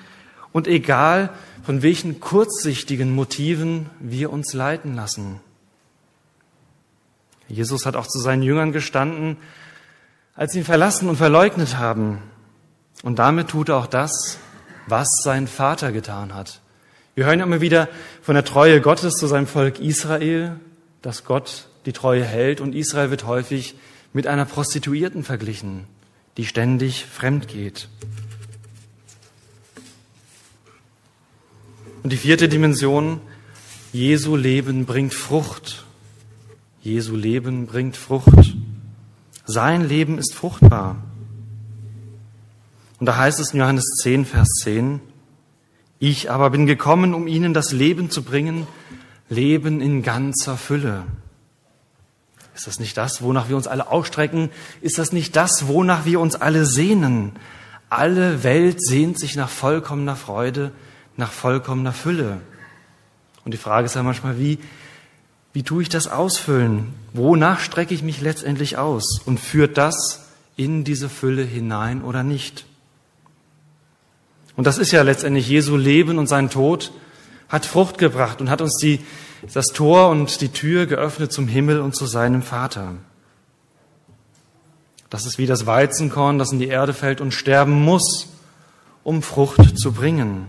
und 0.52 0.66
egal 0.66 1.28
von 1.64 1.82
welchen 1.82 2.18
kurzsichtigen 2.18 3.14
Motiven 3.14 3.90
wir 4.00 4.32
uns 4.32 4.54
leiten 4.54 4.94
lassen. 4.94 5.40
Jesus 7.48 7.86
hat 7.86 7.96
auch 7.96 8.06
zu 8.06 8.18
seinen 8.18 8.42
Jüngern 8.42 8.72
gestanden, 8.72 9.36
als 10.34 10.52
sie 10.52 10.60
ihn 10.60 10.64
verlassen 10.64 11.08
und 11.08 11.16
verleugnet 11.16 11.78
haben. 11.78 12.18
Und 13.02 13.18
damit 13.18 13.48
tut 13.48 13.68
er 13.68 13.76
auch 13.76 13.86
das, 13.86 14.38
was 14.86 15.08
sein 15.22 15.46
Vater 15.46 15.92
getan 15.92 16.34
hat. 16.34 16.60
Wir 17.14 17.26
hören 17.26 17.40
immer 17.40 17.60
wieder 17.60 17.88
von 18.22 18.34
der 18.34 18.44
Treue 18.44 18.80
Gottes 18.80 19.14
zu 19.14 19.26
seinem 19.26 19.46
Volk 19.46 19.78
Israel, 19.78 20.58
dass 21.02 21.24
Gott 21.24 21.68
die 21.86 21.92
Treue 21.92 22.24
hält 22.24 22.60
und 22.60 22.74
Israel 22.74 23.10
wird 23.10 23.26
häufig 23.26 23.76
mit 24.12 24.26
einer 24.26 24.44
Prostituierten 24.44 25.22
verglichen, 25.22 25.84
die 26.36 26.46
ständig 26.46 27.04
fremd 27.04 27.48
geht. 27.48 27.88
Und 32.02 32.10
die 32.10 32.16
vierte 32.16 32.48
Dimension, 32.48 33.20
Jesu 33.92 34.36
Leben 34.36 34.86
bringt 34.86 35.14
Frucht. 35.14 35.84
Jesu 36.84 37.16
Leben 37.16 37.66
bringt 37.66 37.96
Frucht. 37.96 38.54
Sein 39.46 39.88
Leben 39.88 40.18
ist 40.18 40.34
fruchtbar. 40.34 40.96
Und 43.00 43.06
da 43.06 43.16
heißt 43.16 43.40
es 43.40 43.54
in 43.54 43.60
Johannes 43.60 43.86
10, 44.02 44.26
Vers 44.26 44.48
10, 44.62 45.00
ich 45.98 46.30
aber 46.30 46.50
bin 46.50 46.66
gekommen, 46.66 47.14
um 47.14 47.26
ihnen 47.26 47.54
das 47.54 47.72
Leben 47.72 48.10
zu 48.10 48.22
bringen, 48.22 48.66
Leben 49.30 49.80
in 49.80 50.02
ganzer 50.02 50.58
Fülle. 50.58 51.04
Ist 52.54 52.66
das 52.66 52.78
nicht 52.78 52.98
das, 52.98 53.22
wonach 53.22 53.48
wir 53.48 53.56
uns 53.56 53.66
alle 53.66 53.90
ausstrecken? 53.90 54.50
Ist 54.82 54.98
das 54.98 55.10
nicht 55.10 55.36
das, 55.36 55.66
wonach 55.66 56.04
wir 56.04 56.20
uns 56.20 56.36
alle 56.36 56.66
sehnen? 56.66 57.32
Alle 57.88 58.44
Welt 58.44 58.84
sehnt 58.84 59.18
sich 59.18 59.36
nach 59.36 59.48
vollkommener 59.48 60.16
Freude, 60.16 60.70
nach 61.16 61.32
vollkommener 61.32 61.94
Fülle. 61.94 62.42
Und 63.46 63.54
die 63.54 63.58
Frage 63.58 63.86
ist 63.86 63.94
ja 63.94 64.02
manchmal, 64.02 64.38
wie, 64.38 64.58
wie 65.54 65.62
tue 65.62 65.82
ich 65.82 65.88
das 65.88 66.08
ausfüllen? 66.08 66.92
Wonach 67.12 67.60
strecke 67.60 67.94
ich 67.94 68.02
mich 68.02 68.20
letztendlich 68.20 68.76
aus? 68.76 69.20
Und 69.24 69.38
führt 69.38 69.78
das 69.78 70.26
in 70.56 70.82
diese 70.82 71.08
Fülle 71.08 71.44
hinein 71.44 72.02
oder 72.02 72.24
nicht? 72.24 72.66
Und 74.56 74.66
das 74.66 74.78
ist 74.78 74.90
ja 74.90 75.02
letztendlich 75.02 75.48
Jesu 75.48 75.76
Leben 75.76 76.18
und 76.18 76.26
sein 76.26 76.50
Tod 76.50 76.92
hat 77.48 77.66
Frucht 77.66 77.98
gebracht 77.98 78.40
und 78.40 78.50
hat 78.50 78.62
uns 78.62 78.76
die, 78.78 78.98
das 79.52 79.68
Tor 79.68 80.08
und 80.08 80.40
die 80.40 80.48
Tür 80.48 80.86
geöffnet 80.86 81.32
zum 81.32 81.46
Himmel 81.46 81.80
und 81.80 81.94
zu 81.94 82.06
seinem 82.06 82.42
Vater. 82.42 82.94
Das 85.10 85.26
ist 85.26 85.38
wie 85.38 85.46
das 85.46 85.66
Weizenkorn, 85.66 86.40
das 86.40 86.50
in 86.50 86.58
die 86.58 86.66
Erde 86.66 86.94
fällt 86.94 87.20
und 87.20 87.32
sterben 87.32 87.84
muss, 87.84 88.26
um 89.04 89.22
Frucht 89.22 89.78
zu 89.78 89.92
bringen. 89.92 90.48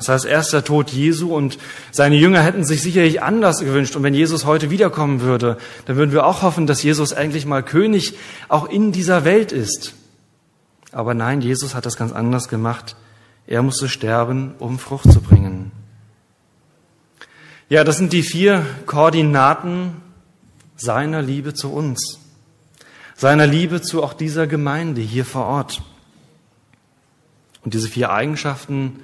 Das 0.00 0.08
heißt, 0.08 0.24
erst 0.24 0.54
der 0.54 0.64
Tod 0.64 0.88
Jesu 0.88 1.34
und 1.34 1.58
seine 1.90 2.16
Jünger 2.16 2.40
hätten 2.42 2.64
sich 2.64 2.80
sicherlich 2.80 3.22
anders 3.22 3.60
gewünscht. 3.60 3.96
Und 3.96 4.02
wenn 4.02 4.14
Jesus 4.14 4.46
heute 4.46 4.70
wiederkommen 4.70 5.20
würde, 5.20 5.58
dann 5.84 5.96
würden 5.96 6.12
wir 6.12 6.24
auch 6.24 6.40
hoffen, 6.40 6.66
dass 6.66 6.82
Jesus 6.82 7.12
eigentlich 7.12 7.44
mal 7.44 7.62
König 7.62 8.14
auch 8.48 8.66
in 8.66 8.92
dieser 8.92 9.26
Welt 9.26 9.52
ist. 9.52 9.92
Aber 10.90 11.12
nein, 11.12 11.42
Jesus 11.42 11.74
hat 11.74 11.84
das 11.84 11.98
ganz 11.98 12.12
anders 12.12 12.48
gemacht. 12.48 12.96
Er 13.46 13.60
musste 13.60 13.90
sterben, 13.90 14.54
um 14.58 14.78
Frucht 14.78 15.12
zu 15.12 15.20
bringen. 15.20 15.70
Ja, 17.68 17.84
das 17.84 17.98
sind 17.98 18.14
die 18.14 18.22
vier 18.22 18.64
Koordinaten 18.86 19.96
seiner 20.76 21.20
Liebe 21.20 21.52
zu 21.52 21.70
uns, 21.70 22.20
seiner 23.16 23.46
Liebe 23.46 23.82
zu 23.82 24.02
auch 24.02 24.14
dieser 24.14 24.46
Gemeinde 24.46 25.02
hier 25.02 25.26
vor 25.26 25.44
Ort. 25.44 25.82
Und 27.62 27.74
diese 27.74 27.88
vier 27.88 28.10
Eigenschaften 28.10 29.00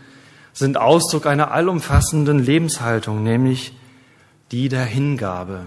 sind 0.57 0.79
Ausdruck 0.79 1.27
einer 1.27 1.51
allumfassenden 1.51 2.39
Lebenshaltung, 2.39 3.23
nämlich 3.23 3.75
die 4.53 4.71
der 4.71 4.87
Hingabe. 4.87 5.67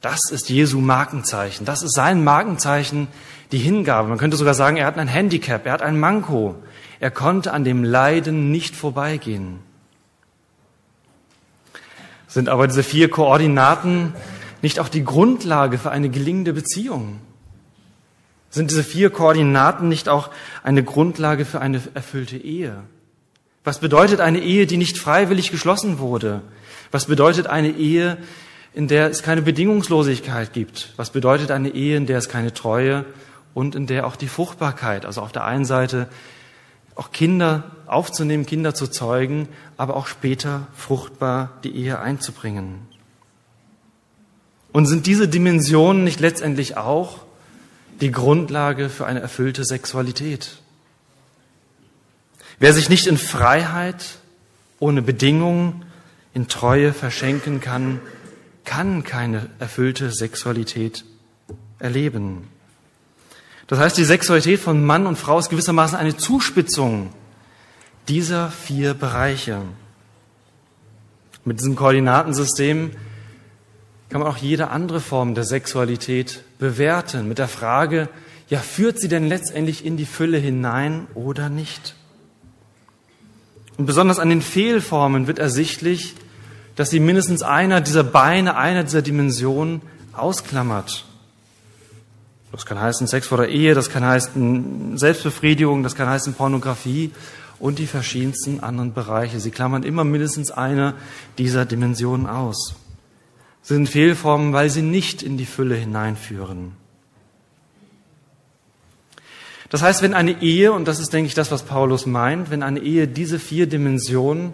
Das 0.00 0.30
ist 0.30 0.48
Jesu 0.48 0.80
Markenzeichen. 0.80 1.66
Das 1.66 1.82
ist 1.82 1.94
sein 1.94 2.24
Markenzeichen, 2.24 3.08
die 3.52 3.58
Hingabe. 3.58 4.08
Man 4.08 4.16
könnte 4.16 4.38
sogar 4.38 4.54
sagen, 4.54 4.78
er 4.78 4.86
hat 4.86 4.96
ein 4.96 5.08
Handicap, 5.08 5.66
er 5.66 5.74
hat 5.74 5.82
ein 5.82 6.00
Manko. 6.00 6.54
Er 7.00 7.10
konnte 7.10 7.52
an 7.52 7.64
dem 7.64 7.84
Leiden 7.84 8.50
nicht 8.50 8.74
vorbeigehen. 8.74 9.58
Sind 12.28 12.48
aber 12.48 12.68
diese 12.68 12.82
vier 12.82 13.10
Koordinaten 13.10 14.14
nicht 14.62 14.80
auch 14.80 14.88
die 14.88 15.04
Grundlage 15.04 15.76
für 15.76 15.90
eine 15.90 16.08
gelingende 16.08 16.54
Beziehung? 16.54 17.20
Sind 18.48 18.70
diese 18.70 18.84
vier 18.84 19.10
Koordinaten 19.10 19.88
nicht 19.88 20.08
auch 20.08 20.30
eine 20.62 20.82
Grundlage 20.82 21.44
für 21.44 21.60
eine 21.60 21.82
erfüllte 21.92 22.38
Ehe? 22.38 22.84
Was 23.64 23.78
bedeutet 23.78 24.20
eine 24.20 24.40
Ehe, 24.40 24.66
die 24.66 24.76
nicht 24.76 24.98
freiwillig 24.98 25.50
geschlossen 25.50 25.98
wurde? 25.98 26.42
Was 26.90 27.06
bedeutet 27.06 27.46
eine 27.46 27.70
Ehe, 27.70 28.18
in 28.74 28.88
der 28.88 29.10
es 29.10 29.22
keine 29.22 29.42
Bedingungslosigkeit 29.42 30.52
gibt? 30.52 30.92
Was 30.96 31.10
bedeutet 31.10 31.50
eine 31.50 31.70
Ehe, 31.70 31.96
in 31.96 32.06
der 32.06 32.18
es 32.18 32.28
keine 32.28 32.52
Treue 32.52 33.04
und 33.54 33.74
in 33.74 33.86
der 33.86 34.06
auch 34.06 34.16
die 34.16 34.28
Fruchtbarkeit, 34.28 35.06
also 35.06 35.20
auf 35.20 35.32
der 35.32 35.44
einen 35.44 35.64
Seite 35.64 36.08
auch 36.94 37.12
Kinder 37.12 37.64
aufzunehmen, 37.86 38.46
Kinder 38.46 38.74
zu 38.74 38.86
zeugen, 38.88 39.48
aber 39.76 39.96
auch 39.96 40.06
später 40.06 40.66
fruchtbar 40.74 41.52
die 41.62 41.74
Ehe 41.76 42.00
einzubringen? 42.00 42.80
Und 44.72 44.86
sind 44.86 45.06
diese 45.06 45.28
Dimensionen 45.28 46.02
nicht 46.02 46.18
letztendlich 46.18 46.76
auch 46.76 47.18
die 48.00 48.10
Grundlage 48.10 48.88
für 48.88 49.06
eine 49.06 49.20
erfüllte 49.20 49.64
Sexualität? 49.64 50.61
Wer 52.62 52.72
sich 52.72 52.88
nicht 52.88 53.08
in 53.08 53.18
Freiheit, 53.18 54.18
ohne 54.78 55.02
Bedingungen, 55.02 55.84
in 56.32 56.46
Treue 56.46 56.92
verschenken 56.92 57.60
kann, 57.60 58.00
kann 58.64 59.02
keine 59.02 59.48
erfüllte 59.58 60.12
Sexualität 60.12 61.04
erleben. 61.80 62.46
Das 63.66 63.80
heißt, 63.80 63.98
die 63.98 64.04
Sexualität 64.04 64.60
von 64.60 64.86
Mann 64.86 65.08
und 65.08 65.18
Frau 65.18 65.40
ist 65.40 65.48
gewissermaßen 65.48 65.98
eine 65.98 66.16
Zuspitzung 66.16 67.10
dieser 68.06 68.48
vier 68.48 68.94
Bereiche. 68.94 69.62
Mit 71.44 71.58
diesem 71.58 71.74
Koordinatensystem 71.74 72.92
kann 74.08 74.20
man 74.20 74.30
auch 74.30 74.36
jede 74.36 74.68
andere 74.68 75.00
Form 75.00 75.34
der 75.34 75.42
Sexualität 75.42 76.44
bewerten, 76.60 77.26
mit 77.26 77.38
der 77.38 77.48
Frage, 77.48 78.08
ja, 78.48 78.60
führt 78.60 79.00
sie 79.00 79.08
denn 79.08 79.26
letztendlich 79.26 79.84
in 79.84 79.96
die 79.96 80.06
Fülle 80.06 80.38
hinein 80.38 81.08
oder 81.16 81.48
nicht? 81.48 81.96
Und 83.82 83.86
besonders 83.86 84.20
an 84.20 84.28
den 84.28 84.42
Fehlformen 84.42 85.26
wird 85.26 85.40
ersichtlich, 85.40 86.14
dass 86.76 86.90
sie 86.90 87.00
mindestens 87.00 87.42
einer 87.42 87.80
dieser 87.80 88.04
Beine, 88.04 88.56
einer 88.56 88.84
dieser 88.84 89.02
Dimensionen 89.02 89.82
ausklammert. 90.12 91.04
Das 92.52 92.64
kann 92.64 92.80
heißen 92.80 93.08
Sex 93.08 93.26
vor 93.26 93.38
der 93.38 93.48
Ehe, 93.48 93.74
das 93.74 93.90
kann 93.90 94.04
heißen 94.04 94.96
Selbstbefriedigung, 94.98 95.82
das 95.82 95.96
kann 95.96 96.08
heißen 96.08 96.34
Pornografie 96.34 97.10
und 97.58 97.80
die 97.80 97.88
verschiedensten 97.88 98.60
anderen 98.60 98.92
Bereiche. 98.94 99.40
Sie 99.40 99.50
klammern 99.50 99.82
immer 99.82 100.04
mindestens 100.04 100.52
eine 100.52 100.94
dieser 101.36 101.64
Dimensionen 101.64 102.28
aus. 102.28 102.76
Sie 103.62 103.74
sind 103.74 103.88
Fehlformen, 103.88 104.52
weil 104.52 104.70
sie 104.70 104.82
nicht 104.82 105.24
in 105.24 105.36
die 105.36 105.44
Fülle 105.44 105.74
hineinführen. 105.74 106.76
Das 109.72 109.80
heißt, 109.80 110.02
wenn 110.02 110.12
eine 110.12 110.42
Ehe, 110.42 110.70
und 110.70 110.86
das 110.86 111.00
ist, 111.00 111.14
denke 111.14 111.28
ich, 111.28 111.34
das, 111.34 111.50
was 111.50 111.62
Paulus 111.62 112.04
meint, 112.04 112.50
wenn 112.50 112.62
eine 112.62 112.80
Ehe 112.80 113.08
diese 113.08 113.38
vier 113.38 113.66
Dimensionen 113.66 114.52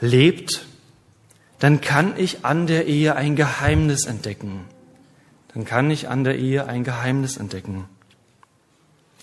lebt, 0.00 0.66
dann 1.60 1.80
kann 1.80 2.14
ich 2.16 2.44
an 2.44 2.66
der 2.66 2.86
Ehe 2.86 3.14
ein 3.14 3.36
Geheimnis 3.36 4.06
entdecken. 4.06 4.64
Dann 5.54 5.64
kann 5.64 5.88
ich 5.88 6.08
an 6.08 6.24
der 6.24 6.36
Ehe 6.36 6.66
ein 6.66 6.82
Geheimnis 6.82 7.36
entdecken. 7.36 7.84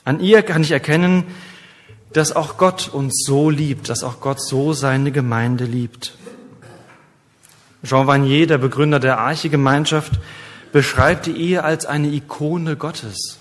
An 0.06 0.22
ihr 0.22 0.44
kann 0.44 0.62
ich 0.62 0.72
erkennen, 0.72 1.26
dass 2.14 2.34
auch 2.34 2.58
Gott 2.58 2.88
uns 2.88 3.26
so 3.26 3.50
liebt, 3.50 3.90
dass 3.90 4.06
auch 4.06 4.22
Gott 4.22 4.42
so 4.42 4.72
seine 4.72 5.12
Gemeinde 5.12 5.66
liebt. 5.66 6.16
Jean 7.84 8.08
Vanier, 8.08 8.48
der 8.48 8.60
Begründer 8.60 9.02
der 9.02 9.20
Arche-Gemeinschaft, 9.20 10.14
beschreibt 10.72 11.26
die 11.26 11.36
Ehe 11.36 11.66
als 11.66 11.86
eine 11.86 12.08
Ikone 12.08 12.78
Gottes. 12.78 13.40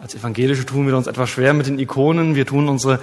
Als 0.00 0.14
Evangelische 0.14 0.64
tun 0.64 0.86
wir 0.86 0.96
uns 0.96 1.08
etwas 1.08 1.28
schwer 1.28 1.54
mit 1.54 1.66
den 1.66 1.78
Ikonen. 1.78 2.36
Wir 2.36 2.46
tun 2.46 2.68
unsere 2.68 3.00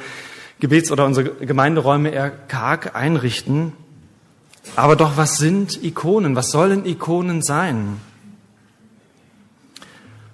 Gebets- 0.62 0.92
oder 0.92 1.06
unsere 1.06 1.30
Gemeinderäume 1.46 2.10
eher 2.10 2.30
karg 2.30 2.96
einrichten. 2.96 3.74
Aber 4.78 4.96
doch, 4.96 5.18
was 5.18 5.38
sind 5.38 5.84
Ikonen? 5.84 6.36
Was 6.36 6.52
sollen 6.52 6.86
Ikonen 6.86 7.42
sein? 7.42 8.00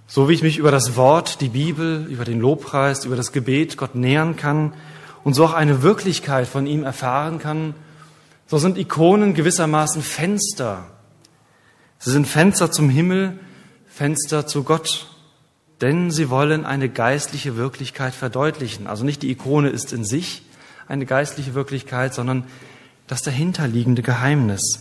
So 0.06 0.30
wie 0.30 0.34
ich 0.34 0.44
mich 0.44 0.58
über 0.58 0.72
das 0.72 0.96
Wort, 0.96 1.42
die 1.42 1.50
Bibel, 1.50 2.06
über 2.10 2.26
den 2.26 2.40
Lobpreis, 2.40 3.06
über 3.06 3.16
das 3.16 3.32
Gebet 3.32 3.78
Gott 3.78 3.96
nähern 3.96 4.36
kann 4.36 4.74
und 5.24 5.34
so 5.34 5.46
auch 5.46 5.54
eine 5.54 5.82
Wirklichkeit 5.82 6.48
von 6.48 6.68
ihm 6.68 6.84
erfahren 6.84 7.40
kann, 7.40 7.74
so 8.46 8.58
sind 8.60 8.78
Ikonen 8.78 9.34
gewissermaßen 9.34 10.04
Fenster. 10.04 10.84
Sie 11.98 12.12
sind 12.12 12.28
Fenster 12.28 12.72
zum 12.72 12.90
Himmel, 12.90 13.40
Fenster 13.88 14.46
zu 14.46 14.64
Gott 14.64 15.08
denn 15.82 16.12
sie 16.12 16.30
wollen 16.30 16.66
eine 16.66 16.90
geistliche 16.90 17.58
Wirklichkeit 17.58 18.14
verdeutlichen. 18.14 18.88
Also 18.88 19.04
nicht 19.04 19.24
die 19.24 19.32
Ikone 19.32 19.70
ist 19.70 19.94
in 19.94 20.06
sich 20.06 20.44
eine 20.88 21.06
geistliche 21.06 21.54
Wirklichkeit, 21.54 22.14
sondern 22.14 22.46
das 23.08 23.24
dahinterliegende 23.24 24.04
Geheimnis. 24.04 24.80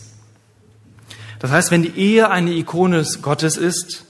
Das 1.39 1.51
heißt, 1.51 1.71
wenn 1.71 1.81
die 1.81 1.97
Ehe 1.97 2.29
eine 2.29 2.51
Ikone 2.51 3.03
Gottes 3.21 3.57
ist, 3.57 4.05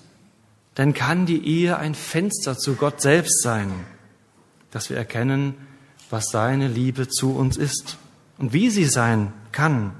dann 0.75 0.93
kann 0.93 1.25
die 1.25 1.45
Ehe 1.45 1.77
ein 1.77 1.95
Fenster 1.95 2.57
zu 2.57 2.75
Gott 2.75 3.01
selbst 3.01 3.41
sein, 3.41 3.71
dass 4.71 4.89
wir 4.89 4.98
erkennen, 4.98 5.55
was 6.10 6.25
seine 6.29 6.67
Liebe 6.67 7.07
zu 7.07 7.36
uns 7.36 7.55
ist 7.55 7.98
und 8.38 8.51
wie 8.51 8.69
sie 8.69 8.86
sein 8.86 9.31
kann. 9.51 9.93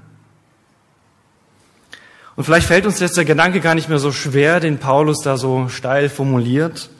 Und 2.36 2.44
vielleicht 2.44 2.66
fällt 2.66 2.86
uns 2.86 2.98
jetzt 3.00 3.16
der 3.16 3.24
Gedanke 3.24 3.60
gar 3.60 3.74
nicht 3.74 3.88
mehr 3.88 3.98
so 3.98 4.12
schwer, 4.12 4.60
den 4.60 4.78
Paulus 4.78 5.20
da 5.20 5.36
so 5.36 5.68
steil 5.68 6.08
formuliert, 6.08 6.90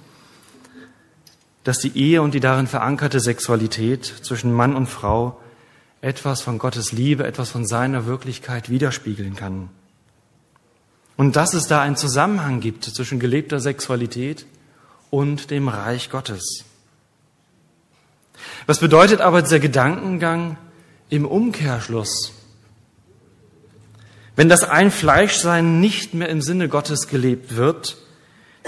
dass 1.65 1.79
die 1.79 1.97
Ehe 1.97 2.21
und 2.23 2.35
die 2.35 2.41
darin 2.41 2.67
verankerte 2.67 3.21
Sexualität 3.21 4.05
zwischen 4.05 4.53
Mann 4.53 4.77
und 4.77 4.87
Frau 4.87 5.41
etwas 6.01 6.43
von 6.43 6.59
Gottes 6.59 6.93
Liebe, 6.93 7.25
etwas 7.25 7.51
von 7.51 7.65
seiner 7.65 8.07
Wirklichkeit 8.07 8.69
widerspiegeln 8.69 9.37
kann. 9.37 9.71
Und 11.17 11.37
dass 11.37 11.55
es 11.55 11.69
da 11.69 11.81
einen 11.81 11.97
Zusammenhang 11.97 12.61
gibt 12.61 12.85
zwischen 12.85 13.21
gelebter 13.21 13.61
Sexualität 13.61 14.47
und 15.11 15.51
dem 15.51 15.69
Reich 15.69 16.11
Gottes. 16.11 16.65
Was 18.67 18.81
bedeutet 18.81 19.21
aber 19.21 19.43
dieser 19.43 19.61
Gedankengang 19.61 20.57
im 21.09 21.25
Umkehrschluss? 21.25 22.33
Wenn 24.37 24.49
das 24.49 24.65
Einfleischsein 24.65 25.81
nicht 25.81 26.15
mehr 26.15 26.29
im 26.29 26.41
Sinne 26.41 26.69
Gottes 26.69 27.09
gelebt 27.09 27.57
wird, 27.57 27.99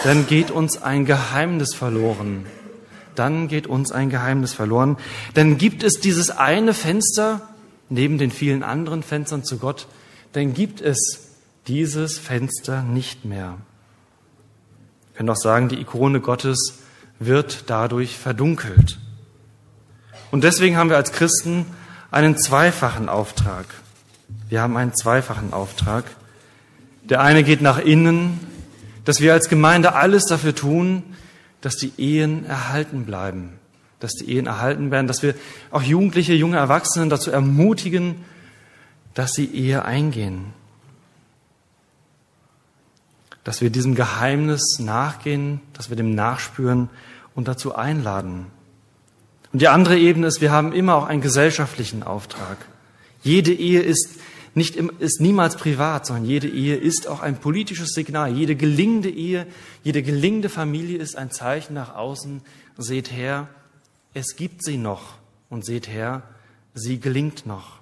dann 0.03 0.27
geht 0.27 0.51
uns 0.51 0.83
ein 0.83 1.07
Geheimnis 1.07 1.75
verloren. 1.75 2.47
Dann 3.15 3.49
geht 3.49 3.67
uns 3.67 3.93
ein 3.93 4.11
Geheimnis 4.11 4.53
verloren. 4.53 4.99
Dann 5.35 5.57
gibt 5.57 5.83
es 5.83 6.01
dieses 6.01 6.31
eine 6.31 6.75
Fenster 6.75 7.55
neben 7.89 8.19
den 8.19 8.31
vielen 8.31 8.63
anderen 8.63 9.03
Fenstern 9.03 9.45
zu 9.45 9.59
Gott, 9.59 9.87
dann 10.33 10.55
gibt 10.55 10.81
es 10.81 11.31
dieses 11.67 12.19
Fenster 12.19 12.83
nicht 12.83 13.25
mehr. 13.25 13.57
Wir 15.11 15.19
können 15.19 15.31
auch 15.31 15.37
sagen, 15.37 15.69
die 15.69 15.81
Ikone 15.81 16.21
Gottes 16.21 16.81
wird 17.19 17.71
dadurch 17.71 18.19
verdunkelt. 18.19 18.99
Und 20.31 20.45
deswegen 20.45 20.77
haben 20.77 20.91
wir 20.91 20.97
als 20.97 21.13
Christen 21.13 21.67
einen 22.11 22.37
zweifachen 22.37 23.09
Auftrag. 23.09 23.67
Wir 24.49 24.63
haben 24.63 24.77
einen 24.77 24.95
zweifachen 24.95 25.53
Auftrag. 25.53 26.05
Der 27.03 27.21
eine 27.21 27.45
geht 27.45 27.61
nach 27.61 27.79
innen, 27.79 28.41
dass 29.05 29.21
wir 29.21 29.33
als 29.33 29.49
Gemeinde 29.49 29.95
alles 29.95 30.25
dafür 30.25 30.55
tun, 30.55 31.03
dass 31.61 31.77
die 31.77 31.93
Ehen 31.99 32.47
erhalten 32.47 33.05
bleiben, 33.05 33.59
dass 34.01 34.13
die 34.13 34.31
Ehen 34.31 34.47
erhalten 34.47 34.91
werden, 34.91 35.07
dass 35.07 35.23
wir 35.23 35.35
auch 35.71 35.83
Jugendliche, 35.83 36.35
junge 36.35 36.57
Erwachsene 36.57 37.09
dazu 37.09 37.31
ermutigen, 37.31 38.17
dass 39.15 39.33
sie 39.33 39.47
Ehe 39.47 39.85
eingehen. 39.85 40.53
Dass 43.45 43.61
wir 43.61 43.71
diesem 43.71 43.95
Geheimnis 43.95 44.79
nachgehen, 44.79 45.61
dass 45.75 45.91
wir 45.91 45.97
dem 45.97 46.15
nachspüren 46.15 46.89
und 47.35 47.49
dazu 47.49 47.75
einladen. 47.75 48.47
Und 49.53 49.61
die 49.61 49.69
andere 49.69 49.99
Ebene 49.99 50.27
ist, 50.27 50.41
wir 50.41 50.51
haben 50.51 50.73
immer 50.73 50.97
auch 50.97 51.07
einen 51.07 51.21
gesellschaftlichen 51.21 52.03
Auftrag. 52.03 52.57
Jede 53.25 53.53
Ehe 53.53 53.81
ist 53.81 54.21
nicht, 54.55 54.77
ist 54.77 55.21
niemals 55.21 55.57
privat, 55.57 56.07
sondern 56.07 56.27
jede 56.27 56.49
Ehe 56.49 56.77
ist 56.77 57.09
auch 57.09 57.21
ein 57.21 57.41
politisches 57.41 57.91
Signal. 57.91 58.33
Jede 58.33 58.55
gelingende 58.55 59.11
Ehe, 59.11 59.49
jede 59.83 60.03
gelingende 60.03 60.49
Familie 60.49 60.99
ist 60.99 61.17
ein 61.17 61.33
Zeichen 61.33 61.75
nach 61.75 61.97
außen. 61.97 62.43
Seht 62.77 63.11
her, 63.11 63.49
es 64.13 64.37
gibt 64.37 64.63
sie 64.63 64.77
noch. 64.77 65.17
Und 65.49 65.65
seht 65.65 65.89
her, 65.89 66.23
sie 66.75 67.01
gelingt 67.01 67.47
noch. 67.47 67.81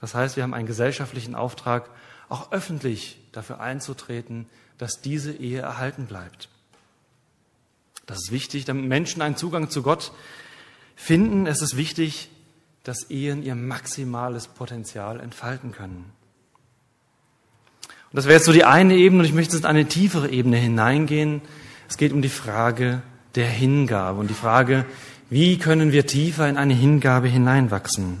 Das 0.00 0.14
heißt, 0.14 0.36
wir 0.36 0.42
haben 0.42 0.54
einen 0.54 0.66
gesellschaftlichen 0.66 1.34
Auftrag, 1.34 1.90
auch 2.28 2.52
öffentlich 2.52 3.18
dafür 3.32 3.60
einzutreten, 3.60 4.46
dass 4.78 5.00
diese 5.00 5.32
Ehe 5.32 5.60
erhalten 5.60 6.06
bleibt. 6.06 6.48
Das 8.06 8.18
ist 8.18 8.32
wichtig, 8.32 8.64
damit 8.64 8.86
Menschen 8.86 9.22
einen 9.22 9.36
Zugang 9.36 9.70
zu 9.70 9.82
Gott 9.82 10.12
finden. 10.96 11.46
Es 11.46 11.62
ist 11.62 11.76
wichtig, 11.76 12.30
dass 12.84 13.10
Ehen 13.10 13.42
ihr 13.42 13.54
maximales 13.54 14.48
Potenzial 14.48 15.20
entfalten 15.20 15.72
können. 15.72 16.12
Und 18.12 18.16
das 18.16 18.24
wäre 18.24 18.36
jetzt 18.36 18.46
so 18.46 18.52
die 18.52 18.64
eine 18.64 18.96
Ebene 18.96 19.20
und 19.20 19.26
ich 19.26 19.34
möchte 19.34 19.54
jetzt 19.54 19.64
in 19.64 19.70
eine 19.70 19.86
tiefere 19.86 20.30
Ebene 20.30 20.56
hineingehen. 20.56 21.42
Es 21.88 21.96
geht 21.96 22.12
um 22.12 22.22
die 22.22 22.28
Frage 22.28 23.02
der 23.36 23.46
Hingabe 23.46 24.18
und 24.18 24.28
die 24.28 24.34
Frage, 24.34 24.84
wie 25.28 25.58
können 25.58 25.92
wir 25.92 26.06
tiefer 26.06 26.48
in 26.48 26.56
eine 26.56 26.74
Hingabe 26.74 27.28
hineinwachsen? 27.28 28.18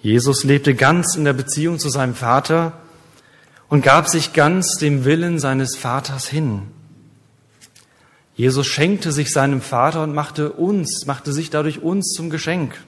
Jesus 0.00 0.42
lebte 0.42 0.74
ganz 0.74 1.14
in 1.14 1.24
der 1.24 1.32
Beziehung 1.32 1.78
zu 1.78 1.88
seinem 1.88 2.16
Vater 2.16 2.72
und 3.68 3.82
gab 3.82 4.08
sich 4.08 4.32
ganz 4.32 4.76
dem 4.78 5.04
Willen 5.04 5.38
seines 5.38 5.76
Vaters 5.76 6.26
hin. 6.26 6.62
Jesus 8.34 8.66
schenkte 8.66 9.12
sich 9.12 9.30
seinem 9.30 9.60
Vater 9.60 10.02
und 10.02 10.14
machte 10.14 10.52
uns, 10.52 11.06
machte 11.06 11.32
sich 11.32 11.50
dadurch 11.50 11.82
uns 11.82 12.12
zum 12.12 12.30
Geschenk. 12.30 12.82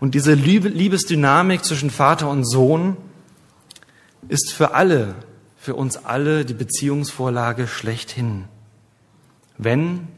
Und 0.00 0.14
diese 0.14 0.34
Liebesdynamik 0.34 1.64
zwischen 1.64 1.90
Vater 1.90 2.28
und 2.28 2.44
Sohn 2.44 2.96
ist 4.28 4.52
für 4.52 4.74
alle, 4.74 5.14
für 5.56 5.74
uns 5.74 5.96
alle 5.96 6.44
die 6.44 6.54
Beziehungsvorlage 6.54 7.66
schlechthin. 7.66 8.44
Wenn, 9.56 10.08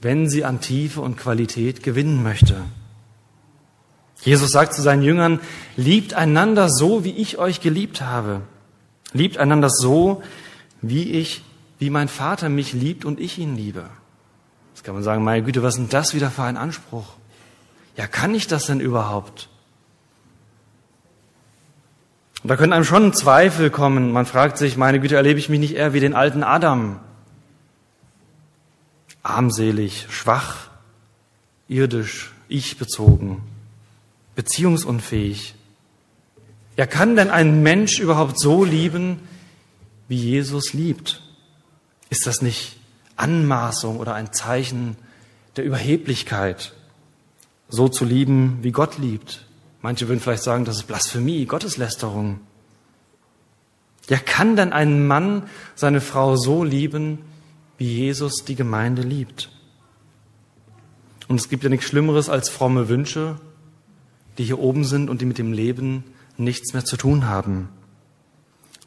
wenn 0.00 0.28
sie 0.28 0.44
an 0.44 0.60
Tiefe 0.60 1.00
und 1.00 1.16
Qualität 1.16 1.82
gewinnen 1.82 2.22
möchte. 2.22 2.56
Jesus 4.22 4.50
sagt 4.50 4.72
zu 4.72 4.80
seinen 4.80 5.02
Jüngern, 5.02 5.40
liebt 5.76 6.14
einander 6.14 6.70
so, 6.70 7.04
wie 7.04 7.10
ich 7.10 7.38
euch 7.38 7.60
geliebt 7.60 8.00
habe. 8.00 8.42
Liebt 9.12 9.36
einander 9.36 9.68
so, 9.68 10.22
wie 10.80 11.10
ich 11.12 11.42
wie 11.78 11.90
mein 11.90 12.08
Vater 12.08 12.48
mich 12.48 12.72
liebt 12.72 13.04
und 13.04 13.20
ich 13.20 13.38
ihn 13.38 13.56
liebe. 13.56 13.88
Jetzt 14.74 14.84
kann 14.84 14.94
man 14.94 15.02
sagen, 15.02 15.24
meine 15.24 15.42
Güte, 15.42 15.62
was 15.62 15.74
ist 15.74 15.80
denn 15.80 15.88
das 15.88 16.14
wieder 16.14 16.30
für 16.30 16.42
ein 16.42 16.56
Anspruch? 16.56 17.14
Ja, 17.96 18.06
kann 18.06 18.34
ich 18.34 18.46
das 18.46 18.66
denn 18.66 18.80
überhaupt? 18.80 19.48
Und 22.42 22.50
da 22.50 22.56
können 22.56 22.72
einem 22.72 22.84
schon 22.84 23.12
Zweifel 23.12 23.70
kommen. 23.70 24.12
Man 24.12 24.26
fragt 24.26 24.58
sich, 24.58 24.76
meine 24.76 25.00
Güte, 25.00 25.16
erlebe 25.16 25.38
ich 25.38 25.48
mich 25.48 25.58
nicht 25.58 25.74
eher 25.74 25.94
wie 25.94 26.00
den 26.00 26.14
alten 26.14 26.42
Adam? 26.42 27.00
Armselig, 29.22 30.06
schwach, 30.10 30.68
irdisch, 31.68 32.32
ich 32.48 32.78
bezogen, 32.78 33.42
beziehungsunfähig. 34.36 35.54
Ja, 36.76 36.86
kann 36.86 37.16
denn 37.16 37.30
ein 37.30 37.62
Mensch 37.62 37.98
überhaupt 37.98 38.38
so 38.38 38.64
lieben, 38.64 39.18
wie 40.06 40.18
Jesus 40.18 40.74
liebt? 40.74 41.25
Ist 42.08 42.26
das 42.26 42.42
nicht 42.42 42.78
Anmaßung 43.16 43.98
oder 43.98 44.14
ein 44.14 44.32
Zeichen 44.32 44.96
der 45.56 45.64
Überheblichkeit, 45.64 46.74
so 47.68 47.88
zu 47.88 48.04
lieben, 48.04 48.58
wie 48.62 48.72
Gott 48.72 48.98
liebt? 48.98 49.46
Manche 49.82 50.08
würden 50.08 50.20
vielleicht 50.20 50.42
sagen, 50.42 50.64
das 50.64 50.76
ist 50.76 50.86
Blasphemie, 50.86 51.46
Gotteslästerung. 51.46 52.40
Ja, 54.08 54.18
kann 54.18 54.56
denn 54.56 54.72
ein 54.72 55.06
Mann 55.06 55.44
seine 55.74 56.00
Frau 56.00 56.36
so 56.36 56.62
lieben, 56.62 57.18
wie 57.78 57.92
Jesus 57.92 58.44
die 58.44 58.54
Gemeinde 58.54 59.02
liebt? 59.02 59.50
Und 61.28 61.40
es 61.40 61.48
gibt 61.48 61.64
ja 61.64 61.70
nichts 61.70 61.86
Schlimmeres 61.86 62.28
als 62.28 62.48
fromme 62.48 62.88
Wünsche, 62.88 63.36
die 64.38 64.44
hier 64.44 64.58
oben 64.58 64.84
sind 64.84 65.10
und 65.10 65.20
die 65.20 65.26
mit 65.26 65.38
dem 65.38 65.52
Leben 65.52 66.04
nichts 66.36 66.72
mehr 66.72 66.84
zu 66.84 66.96
tun 66.96 67.26
haben. 67.26 67.68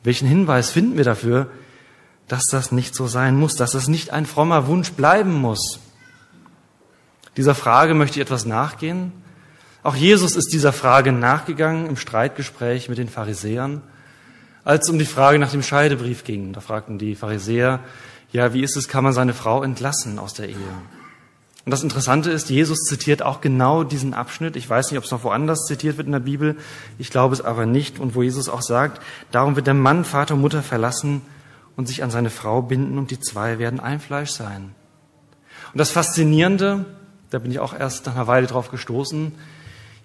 Welchen 0.03 0.27
Hinweis 0.27 0.69
finden 0.69 0.97
wir 0.97 1.03
dafür, 1.03 1.49
dass 2.29 2.45
das 2.45 2.71
nicht 2.71 2.95
so 2.95 3.07
sein 3.07 3.35
muss, 3.35 3.55
dass 3.55 3.71
das 3.71 3.89
nicht 3.89 4.11
ein 4.11 4.25
frommer 4.25 4.67
Wunsch 4.67 4.91
bleiben 4.93 5.33
muss. 5.33 5.79
Dieser 7.35 7.55
Frage 7.55 7.95
möchte 7.95 8.19
ich 8.19 8.25
etwas 8.25 8.45
nachgehen. 8.45 9.11
Auch 9.81 9.95
Jesus 9.95 10.35
ist 10.35 10.53
dieser 10.53 10.71
Frage 10.71 11.11
nachgegangen 11.11 11.87
im 11.87 11.97
Streitgespräch 11.97 12.87
mit 12.87 12.97
den 12.97 13.09
Pharisäern, 13.09 13.81
als 14.63 14.85
es 14.85 14.89
um 14.91 14.99
die 14.99 15.05
Frage 15.05 15.39
nach 15.39 15.51
dem 15.51 15.63
Scheidebrief 15.63 16.23
ging. 16.23 16.53
Da 16.53 16.61
fragten 16.61 16.99
die 16.99 17.15
Pharisäer, 17.15 17.79
ja, 18.31 18.53
wie 18.53 18.61
ist 18.61 18.77
es, 18.77 18.87
kann 18.87 19.03
man 19.03 19.13
seine 19.13 19.33
Frau 19.33 19.63
entlassen 19.63 20.19
aus 20.19 20.35
der 20.35 20.49
Ehe? 20.49 20.55
Und 21.65 21.71
das 21.71 21.81
Interessante 21.81 22.29
ist, 22.29 22.49
Jesus 22.49 22.79
zitiert 22.79 23.23
auch 23.23 23.41
genau 23.41 23.83
diesen 23.83 24.13
Abschnitt. 24.13 24.55
Ich 24.55 24.69
weiß 24.69 24.91
nicht, 24.91 24.97
ob 24.99 25.05
es 25.05 25.11
noch 25.11 25.23
woanders 25.23 25.65
zitiert 25.65 25.97
wird 25.97 26.07
in 26.07 26.13
der 26.13 26.19
Bibel. 26.19 26.57
Ich 26.99 27.09
glaube 27.09 27.33
es 27.33 27.41
aber 27.41 27.65
nicht. 27.65 27.99
Und 27.99 28.15
wo 28.15 28.21
Jesus 28.21 28.49
auch 28.49 28.61
sagt, 28.61 29.01
darum 29.31 29.55
wird 29.55 29.67
der 29.67 29.73
Mann 29.73 30.05
Vater 30.05 30.35
und 30.35 30.41
Mutter 30.41 30.61
verlassen 30.61 31.21
und 31.79 31.85
sich 31.85 32.03
an 32.03 32.11
seine 32.11 32.29
Frau 32.29 32.61
binden 32.61 32.97
und 32.97 33.09
die 33.09 33.21
zwei 33.21 33.57
werden 33.57 33.79
ein 33.79 34.01
Fleisch 34.01 34.31
sein. 34.31 34.75
Und 35.71 35.77
das 35.77 35.91
Faszinierende, 35.91 36.83
da 37.29 37.39
bin 37.39 37.51
ich 37.51 37.59
auch 37.59 37.73
erst 37.73 38.05
nach 38.05 38.15
einer 38.15 38.27
Weile 38.27 38.47
drauf 38.47 38.69
gestoßen, 38.69 39.31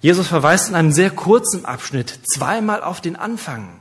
Jesus 0.00 0.28
verweist 0.28 0.68
in 0.68 0.76
einem 0.76 0.92
sehr 0.92 1.10
kurzen 1.10 1.64
Abschnitt 1.64 2.20
zweimal 2.32 2.80
auf 2.80 3.00
den 3.00 3.16
Anfang. 3.16 3.80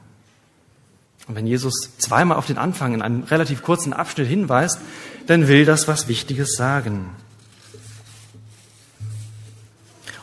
Und 1.27 1.35
wenn 1.35 1.45
Jesus 1.45 1.91
zweimal 1.99 2.35
auf 2.39 2.47
den 2.47 2.57
Anfang 2.57 2.95
in 2.95 3.03
einem 3.03 3.25
relativ 3.25 3.61
kurzen 3.61 3.93
Abschnitt 3.93 4.27
hinweist, 4.27 4.79
dann 5.27 5.47
will 5.47 5.63
das 5.63 5.87
was 5.87 6.07
Wichtiges 6.07 6.55
sagen. 6.55 7.11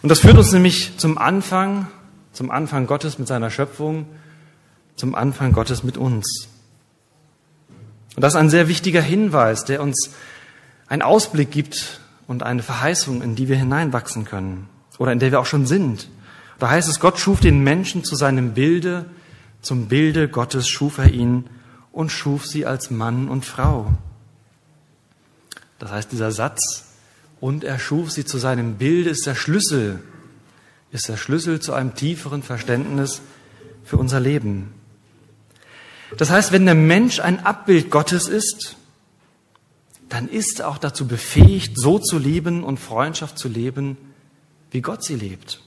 Und 0.03 0.09
das 0.09 0.19
führt 0.19 0.39
uns 0.39 0.51
nämlich 0.51 0.99
zum 0.99 1.19
Anfang, 1.19 1.87
zum 2.33 2.51
Anfang 2.51 2.89
Gottes 2.89 3.21
mit 3.21 3.29
seiner 3.29 3.49
Schöpfung, 3.49 4.07
zum 4.97 5.15
Anfang 5.15 5.53
Gottes 5.53 5.85
mit 5.85 5.97
uns. 5.97 6.49
Und 8.21 8.25
das 8.25 8.35
ist 8.35 8.41
ein 8.41 8.51
sehr 8.51 8.69
wichtiger 8.69 9.01
Hinweis, 9.01 9.65
der 9.65 9.81
uns 9.81 10.11
einen 10.89 11.01
Ausblick 11.01 11.51
gibt 11.51 12.01
und 12.27 12.43
eine 12.43 12.63
Verheißung, 12.63 13.23
in 13.23 13.35
die 13.35 13.49
wir 13.49 13.57
hineinwachsen 13.57 14.27
können 14.27 14.69
oder 14.99 15.11
in 15.11 15.21
der 15.21 15.31
wir 15.31 15.41
auch 15.41 15.47
schon 15.47 15.65
sind. 15.65 16.11
Da 16.59 16.69
heißt 16.69 16.87
es, 16.87 17.01
Gott 17.01 17.19
schuf 17.19 17.41
den 17.41 17.65
Menschen 17.65 18.05
zu 18.05 18.17
seinem 18.17 18.53
Bilde, 18.53 19.07
zum 19.63 19.89
Bilde 19.89 20.29
Gottes 20.29 20.69
schuf 20.69 20.99
er 20.99 21.11
ihn 21.11 21.47
und 21.93 22.13
schuf 22.13 22.45
sie 22.45 22.67
als 22.67 22.91
Mann 22.91 23.31
und 23.31 23.47
Frau. 23.47 23.91
Das 25.79 25.91
heißt, 25.91 26.13
dieser 26.13 26.31
Satz, 26.31 26.93
und 27.41 27.65
er 27.65 27.79
schuf 27.79 28.11
sie 28.11 28.27
zu 28.27 28.37
seinem 28.37 28.75
Bilde, 28.75 29.09
ist 29.09 29.27
der 29.27 29.35
Schlüssel, 29.35 29.99
ist 30.93 31.09
der 31.09 31.17
Schlüssel 31.17 31.59
zu 31.61 31.73
einem 31.73 31.95
tieferen 31.95 32.43
Verständnis 32.43 33.23
für 33.83 33.97
unser 33.97 34.21
Leben. 34.21 34.75
Das 36.17 36.31
heißt, 36.31 36.53
wenn 36.53 36.67
der 36.67 36.75
Mensch 36.75 37.21
ein 37.21 37.45
Abbild 37.45 37.91
Gottes 37.91 38.29
ist, 38.29 38.77
dann 40.09 40.29
ist 40.29 40.61
er 40.61 40.69
auch 40.69 40.79
dazu 40.79 41.07
befähigt, 41.07 41.79
so 41.79 41.99
zu 41.99 42.19
lieben 42.19 42.65
und 42.65 42.79
Freundschaft 42.79 43.39
zu 43.39 43.49
leben, 43.49 43.97
wie 44.71 44.81
Gott 44.81 45.05
sie 45.05 45.15
lebt. 45.15 45.63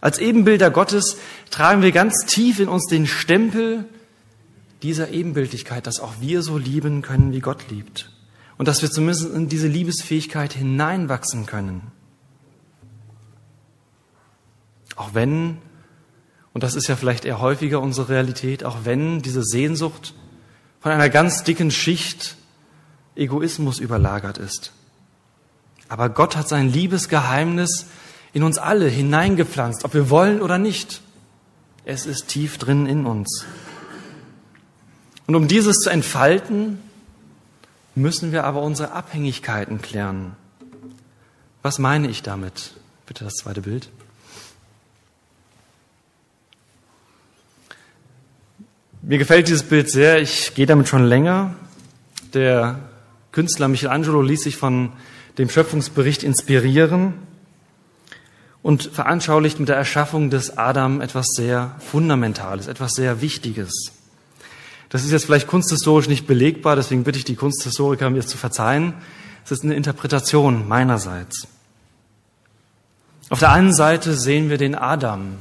Als 0.00 0.18
Ebenbilder 0.18 0.70
Gottes 0.70 1.16
tragen 1.50 1.82
wir 1.82 1.92
ganz 1.92 2.26
tief 2.26 2.58
in 2.58 2.68
uns 2.68 2.86
den 2.86 3.06
Stempel 3.06 3.84
dieser 4.82 5.10
Ebenbildlichkeit, 5.10 5.86
dass 5.86 6.00
auch 6.00 6.14
wir 6.20 6.42
so 6.42 6.58
lieben 6.58 7.02
können, 7.02 7.32
wie 7.32 7.40
Gott 7.40 7.70
liebt. 7.70 8.10
Und 8.58 8.66
dass 8.66 8.82
wir 8.82 8.90
zumindest 8.90 9.32
in 9.32 9.48
diese 9.48 9.68
Liebesfähigkeit 9.68 10.52
hineinwachsen 10.52 11.46
können. 11.46 11.92
Auch 14.96 15.14
wenn, 15.14 15.58
und 16.54 16.62
das 16.62 16.74
ist 16.74 16.86
ja 16.88 16.96
vielleicht 16.96 17.24
eher 17.24 17.40
häufiger 17.40 17.80
unsere 17.80 18.08
Realität, 18.10 18.64
auch 18.64 18.78
wenn 18.84 19.22
diese 19.22 19.42
Sehnsucht 19.42 20.14
von 20.80 20.92
einer 20.92 21.08
ganz 21.08 21.44
dicken 21.44 21.70
Schicht 21.70 22.36
Egoismus 23.14 23.78
überlagert 23.78 24.38
ist. 24.38 24.72
Aber 25.88 26.08
Gott 26.08 26.36
hat 26.36 26.48
sein 26.48 26.72
Liebesgeheimnis 26.72 27.86
in 28.32 28.42
uns 28.42 28.58
alle 28.58 28.88
hineingepflanzt, 28.88 29.84
ob 29.84 29.94
wir 29.94 30.10
wollen 30.10 30.40
oder 30.40 30.58
nicht. 30.58 31.02
Es 31.84 32.06
ist 32.06 32.28
tief 32.28 32.58
drin 32.58 32.86
in 32.86 33.06
uns. 33.06 33.44
Und 35.26 35.36
um 35.36 35.48
dieses 35.48 35.78
zu 35.78 35.90
entfalten, 35.90 36.78
müssen 37.94 38.32
wir 38.32 38.44
aber 38.44 38.62
unsere 38.62 38.92
Abhängigkeiten 38.92 39.82
klären. 39.82 40.34
Was 41.62 41.78
meine 41.78 42.08
ich 42.08 42.22
damit? 42.22 42.72
Bitte 43.06 43.24
das 43.24 43.34
zweite 43.34 43.62
Bild. 43.62 43.88
Mir 49.04 49.18
gefällt 49.18 49.48
dieses 49.48 49.64
Bild 49.64 49.90
sehr. 49.90 50.22
Ich 50.22 50.54
gehe 50.54 50.66
damit 50.66 50.86
schon 50.86 51.02
länger. 51.02 51.56
Der 52.34 52.78
Künstler 53.32 53.66
Michelangelo 53.66 54.22
ließ 54.22 54.44
sich 54.44 54.56
von 54.56 54.92
dem 55.38 55.50
Schöpfungsbericht 55.50 56.22
inspirieren 56.22 57.14
und 58.62 58.84
veranschaulicht 58.84 59.58
mit 59.58 59.68
der 59.68 59.76
Erschaffung 59.76 60.30
des 60.30 60.56
Adam 60.56 61.00
etwas 61.00 61.26
sehr 61.34 61.74
Fundamentales, 61.80 62.68
etwas 62.68 62.92
sehr 62.92 63.20
Wichtiges. 63.20 63.90
Das 64.88 65.02
ist 65.02 65.10
jetzt 65.10 65.24
vielleicht 65.24 65.48
kunsthistorisch 65.48 66.06
nicht 66.06 66.28
belegbar, 66.28 66.76
deswegen 66.76 67.02
bitte 67.02 67.18
ich 67.18 67.24
die 67.24 67.34
Kunsthistoriker, 67.34 68.08
mir 68.08 68.24
zu 68.24 68.38
verzeihen. 68.38 68.94
Es 69.44 69.50
ist 69.50 69.64
eine 69.64 69.74
Interpretation 69.74 70.68
meinerseits. 70.68 71.48
Auf 73.30 73.40
der 73.40 73.50
einen 73.50 73.74
Seite 73.74 74.14
sehen 74.14 74.48
wir 74.48 74.58
den 74.58 74.76
Adam, 74.76 75.38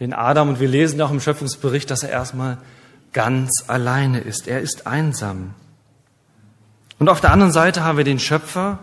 den 0.00 0.14
Adam, 0.14 0.48
und 0.48 0.60
wir 0.60 0.68
lesen 0.68 1.00
auch 1.02 1.10
im 1.10 1.20
Schöpfungsbericht, 1.20 1.90
dass 1.90 2.02
er 2.02 2.08
erstmal 2.08 2.58
ganz 3.12 3.64
alleine 3.68 4.20
ist. 4.20 4.48
Er 4.48 4.60
ist 4.60 4.86
einsam. 4.86 5.54
Und 6.98 7.08
auf 7.08 7.20
der 7.20 7.32
anderen 7.32 7.52
Seite 7.52 7.84
haben 7.84 7.98
wir 7.98 8.04
den 8.04 8.18
Schöpfer, 8.18 8.78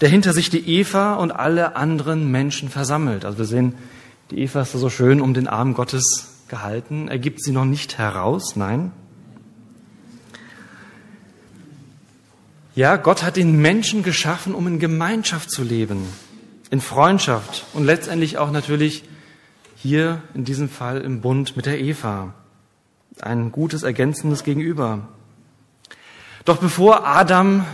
der 0.00 0.08
hinter 0.08 0.32
sich 0.32 0.48
die 0.48 0.66
Eva 0.78 1.14
und 1.14 1.30
alle 1.30 1.76
anderen 1.76 2.30
Menschen 2.30 2.70
versammelt. 2.70 3.26
Also 3.26 3.38
wir 3.38 3.44
sehen, 3.44 3.74
die 4.30 4.38
Eva 4.38 4.62
ist 4.62 4.72
so 4.72 4.88
schön 4.88 5.20
um 5.20 5.34
den 5.34 5.46
Arm 5.46 5.74
Gottes 5.74 6.38
gehalten. 6.48 7.08
Er 7.08 7.18
gibt 7.18 7.42
sie 7.42 7.52
noch 7.52 7.66
nicht 7.66 7.98
heraus, 7.98 8.56
nein. 8.56 8.92
Ja, 12.74 12.96
Gott 12.96 13.22
hat 13.22 13.36
den 13.36 13.60
Menschen 13.60 14.02
geschaffen, 14.02 14.54
um 14.54 14.66
in 14.66 14.78
Gemeinschaft 14.78 15.50
zu 15.50 15.62
leben, 15.62 16.06
in 16.70 16.80
Freundschaft 16.80 17.66
und 17.74 17.84
letztendlich 17.84 18.38
auch 18.38 18.50
natürlich 18.50 19.04
hier 19.82 20.20
in 20.34 20.44
diesem 20.44 20.68
Fall 20.68 21.00
im 21.00 21.22
Bund 21.22 21.56
mit 21.56 21.64
der 21.64 21.80
Eva. 21.80 22.34
Ein 23.20 23.50
gutes, 23.50 23.82
ergänzendes 23.82 24.44
Gegenüber. 24.44 25.08
Doch 26.44 26.58
bevor 26.58 27.06
Adam, 27.06 27.64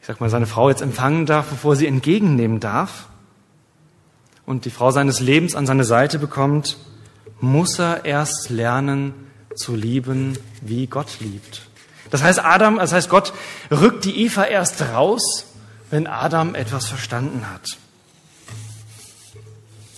ich 0.00 0.06
sag 0.06 0.20
mal, 0.20 0.30
seine 0.30 0.46
Frau 0.46 0.68
jetzt 0.68 0.82
empfangen 0.82 1.26
darf, 1.26 1.48
bevor 1.48 1.74
sie 1.74 1.86
entgegennehmen 1.86 2.60
darf 2.60 3.08
und 4.46 4.64
die 4.64 4.70
Frau 4.70 4.92
seines 4.92 5.18
Lebens 5.18 5.56
an 5.56 5.66
seine 5.66 5.84
Seite 5.84 6.18
bekommt, 6.20 6.76
muss 7.40 7.78
er 7.78 8.04
erst 8.04 8.48
lernen 8.50 9.12
zu 9.56 9.74
lieben, 9.74 10.38
wie 10.60 10.86
Gott 10.86 11.18
liebt. 11.18 11.62
Das 12.10 12.22
heißt, 12.22 12.44
Adam, 12.44 12.76
das 12.76 12.92
heißt, 12.92 13.08
Gott 13.08 13.32
rückt 13.72 14.04
die 14.04 14.24
Eva 14.24 14.44
erst 14.44 14.82
raus, 14.82 15.46
wenn 15.90 16.06
Adam 16.06 16.54
etwas 16.54 16.86
verstanden 16.86 17.50
hat. 17.52 17.79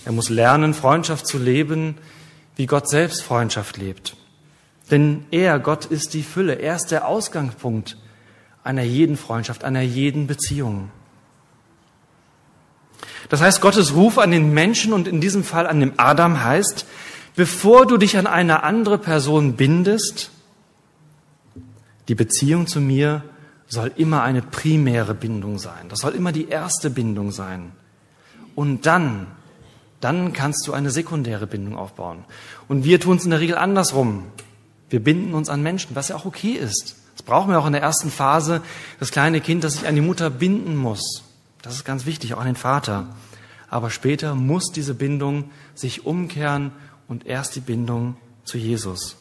Er 0.05 0.11
muss 0.11 0.29
lernen, 0.29 0.73
Freundschaft 0.73 1.27
zu 1.27 1.37
leben, 1.37 1.97
wie 2.55 2.65
Gott 2.65 2.89
selbst 2.89 3.23
Freundschaft 3.23 3.77
lebt. 3.77 4.15
Denn 4.91 5.25
er, 5.31 5.59
Gott, 5.59 5.85
ist 5.85 6.13
die 6.13 6.23
Fülle. 6.23 6.55
Er 6.55 6.75
ist 6.75 6.87
der 6.87 7.07
Ausgangspunkt 7.07 7.97
einer 8.63 8.83
jeden 8.83 9.17
Freundschaft, 9.17 9.63
einer 9.63 9.81
jeden 9.81 10.27
Beziehung. 10.27 10.91
Das 13.29 13.41
heißt, 13.41 13.61
Gottes 13.61 13.93
Ruf 13.95 14.17
an 14.17 14.31
den 14.31 14.53
Menschen 14.53 14.93
und 14.93 15.07
in 15.07 15.21
diesem 15.21 15.43
Fall 15.43 15.67
an 15.67 15.79
dem 15.79 15.93
Adam 15.97 16.43
heißt, 16.43 16.85
bevor 17.35 17.85
du 17.85 17.97
dich 17.97 18.17
an 18.17 18.27
eine 18.27 18.63
andere 18.63 18.97
Person 18.97 19.55
bindest, 19.55 20.31
die 22.07 22.15
Beziehung 22.15 22.67
zu 22.67 22.81
mir 22.81 23.23
soll 23.67 23.91
immer 23.95 24.23
eine 24.23 24.41
primäre 24.41 25.13
Bindung 25.13 25.57
sein. 25.57 25.89
Das 25.89 25.99
soll 25.99 26.13
immer 26.13 26.31
die 26.31 26.49
erste 26.49 26.89
Bindung 26.89 27.31
sein. 27.31 27.71
Und 28.55 28.85
dann, 28.85 29.27
dann 30.03 30.33
kannst 30.33 30.67
du 30.67 30.73
eine 30.73 30.91
sekundäre 30.91 31.47
Bindung 31.47 31.77
aufbauen. 31.77 32.25
Und 32.67 32.83
wir 32.83 32.99
tun 32.99 33.17
es 33.17 33.23
in 33.23 33.31
der 33.31 33.39
Regel 33.39 33.57
andersrum. 33.57 34.25
Wir 34.89 35.01
binden 35.01 35.33
uns 35.33 35.49
an 35.49 35.63
Menschen, 35.63 35.95
was 35.95 36.09
ja 36.09 36.15
auch 36.15 36.25
okay 36.25 36.51
ist. 36.51 36.95
Das 37.13 37.23
brauchen 37.23 37.49
wir 37.49 37.59
auch 37.59 37.65
in 37.65 37.73
der 37.73 37.81
ersten 37.81 38.11
Phase, 38.11 38.61
das 38.99 39.11
kleine 39.11 39.39
Kind, 39.39 39.63
das 39.63 39.73
sich 39.73 39.87
an 39.87 39.95
die 39.95 40.01
Mutter 40.01 40.29
binden 40.29 40.75
muss. 40.75 41.23
Das 41.61 41.75
ist 41.75 41.85
ganz 41.85 42.05
wichtig, 42.05 42.33
auch 42.33 42.39
an 42.39 42.47
den 42.47 42.55
Vater. 42.55 43.07
Aber 43.69 43.89
später 43.89 44.35
muss 44.35 44.71
diese 44.71 44.93
Bindung 44.93 45.49
sich 45.73 46.05
umkehren 46.05 46.71
und 47.07 47.25
erst 47.25 47.55
die 47.55 47.61
Bindung 47.61 48.17
zu 48.43 48.57
Jesus. 48.57 49.15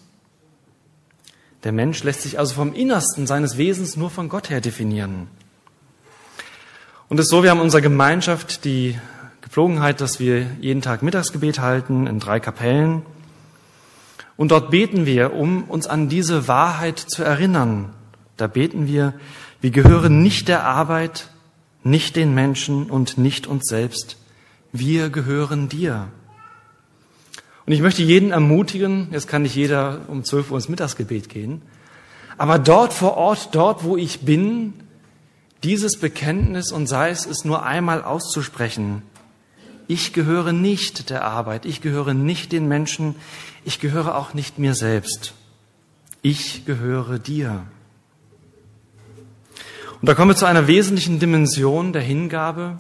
Der 1.65 1.73
Mensch 1.73 2.03
lässt 2.03 2.23
sich 2.23 2.39
also 2.39 2.55
vom 2.55 2.75
Innersten 2.75 3.27
seines 3.27 3.57
Wesens 3.57 3.97
nur 3.97 4.11
von 4.11 4.29
Gott 4.29 4.51
her 4.51 4.61
definieren. 4.61 5.29
Und 7.09 7.21
es 7.21 7.27
ist 7.27 7.31
so, 7.31 7.43
wir 7.43 7.51
haben 7.51 7.59
in 7.59 7.65
unserer 7.65 7.83
Gemeinschaft 7.83 8.65
die 8.65 8.99
Gepflogenheit, 9.53 10.01
dass 10.01 10.19
wir 10.19 10.47
jeden 10.63 10.81
Tag 10.81 11.03
Mittagsgebet 11.03 11.59
halten 11.59 12.07
in 12.07 12.21
drei 12.21 12.41
Kapellen. 12.41 13.03
Und 14.39 14.51
dort 14.51 14.71
beten 14.71 15.05
wir, 15.05 15.35
um 15.35 15.65
uns 15.65 15.87
an 15.87 16.09
diese 16.09 16.49
Wahrheit 16.49 16.99
zu 16.99 17.23
erinnern. 17.23 17.93
Da 18.39 18.47
beten 18.47 18.87
wir, 18.87 19.13
wir 19.61 19.71
gehören 19.71 20.23
nicht 20.23 20.49
der 20.49 20.65
Arbeit, 20.65 21.29
nicht 21.85 22.17
den 22.17 22.33
Menschen 22.33 22.89
und 22.89 23.19
nicht 23.19 23.47
uns 23.47 23.67
selbst. 23.67 24.17
Wir 24.73 25.11
gehören 25.11 25.69
dir. 25.69 26.09
Und 27.67 27.75
ich 27.75 27.83
möchte 27.83 28.03
jeden 28.03 28.31
ermutigen, 28.31 29.09
jetzt 29.11 29.29
kann 29.29 29.43
nicht 29.43 29.55
jeder 29.55 30.01
um 30.09 30.25
12 30.25 30.51
Uhr 30.51 30.57
ins 30.57 30.71
Mittagsgebet 30.71 31.29
gehen, 31.29 31.61
aber 32.39 32.59
dort 32.59 32.95
vor 32.95 33.19
Ort, 33.19 33.51
dort 33.55 33.85
wo 33.85 33.99
ich 33.99 34.21
bin, 34.21 34.73
dieses 35.63 35.99
Bekenntnis 35.99 36.73
und 36.73 36.87
sei 36.87 37.11
es 37.11 37.27
es 37.27 37.45
nur 37.45 37.65
einmal 37.65 38.03
auszusprechen, 38.03 39.03
ich 39.93 40.15
gehöre 40.15 40.53
nicht 40.53 41.11
der 41.11 41.25
Arbeit, 41.25 41.67
ich 41.67 41.83
gehöre 41.83 42.15
nicht 42.15 42.53
den 42.53 42.67
Menschen, 42.67 43.15
ich 43.65 43.79
gehöre 43.79 44.17
auch 44.17 44.33
nicht 44.33 44.59
mir 44.59 44.75
selbst. 44.75 45.35
Ich 46.23 46.65
gehöre 46.65 47.19
dir. 47.19 47.67
Und 50.01 50.09
da 50.09 50.15
kommen 50.15 50.31
wir 50.31 50.37
zu 50.37 50.47
einer 50.47 50.67
wesentlichen 50.67 51.19
Dimension 51.19 51.93
der 51.93 52.01
Hingabe, 52.01 52.79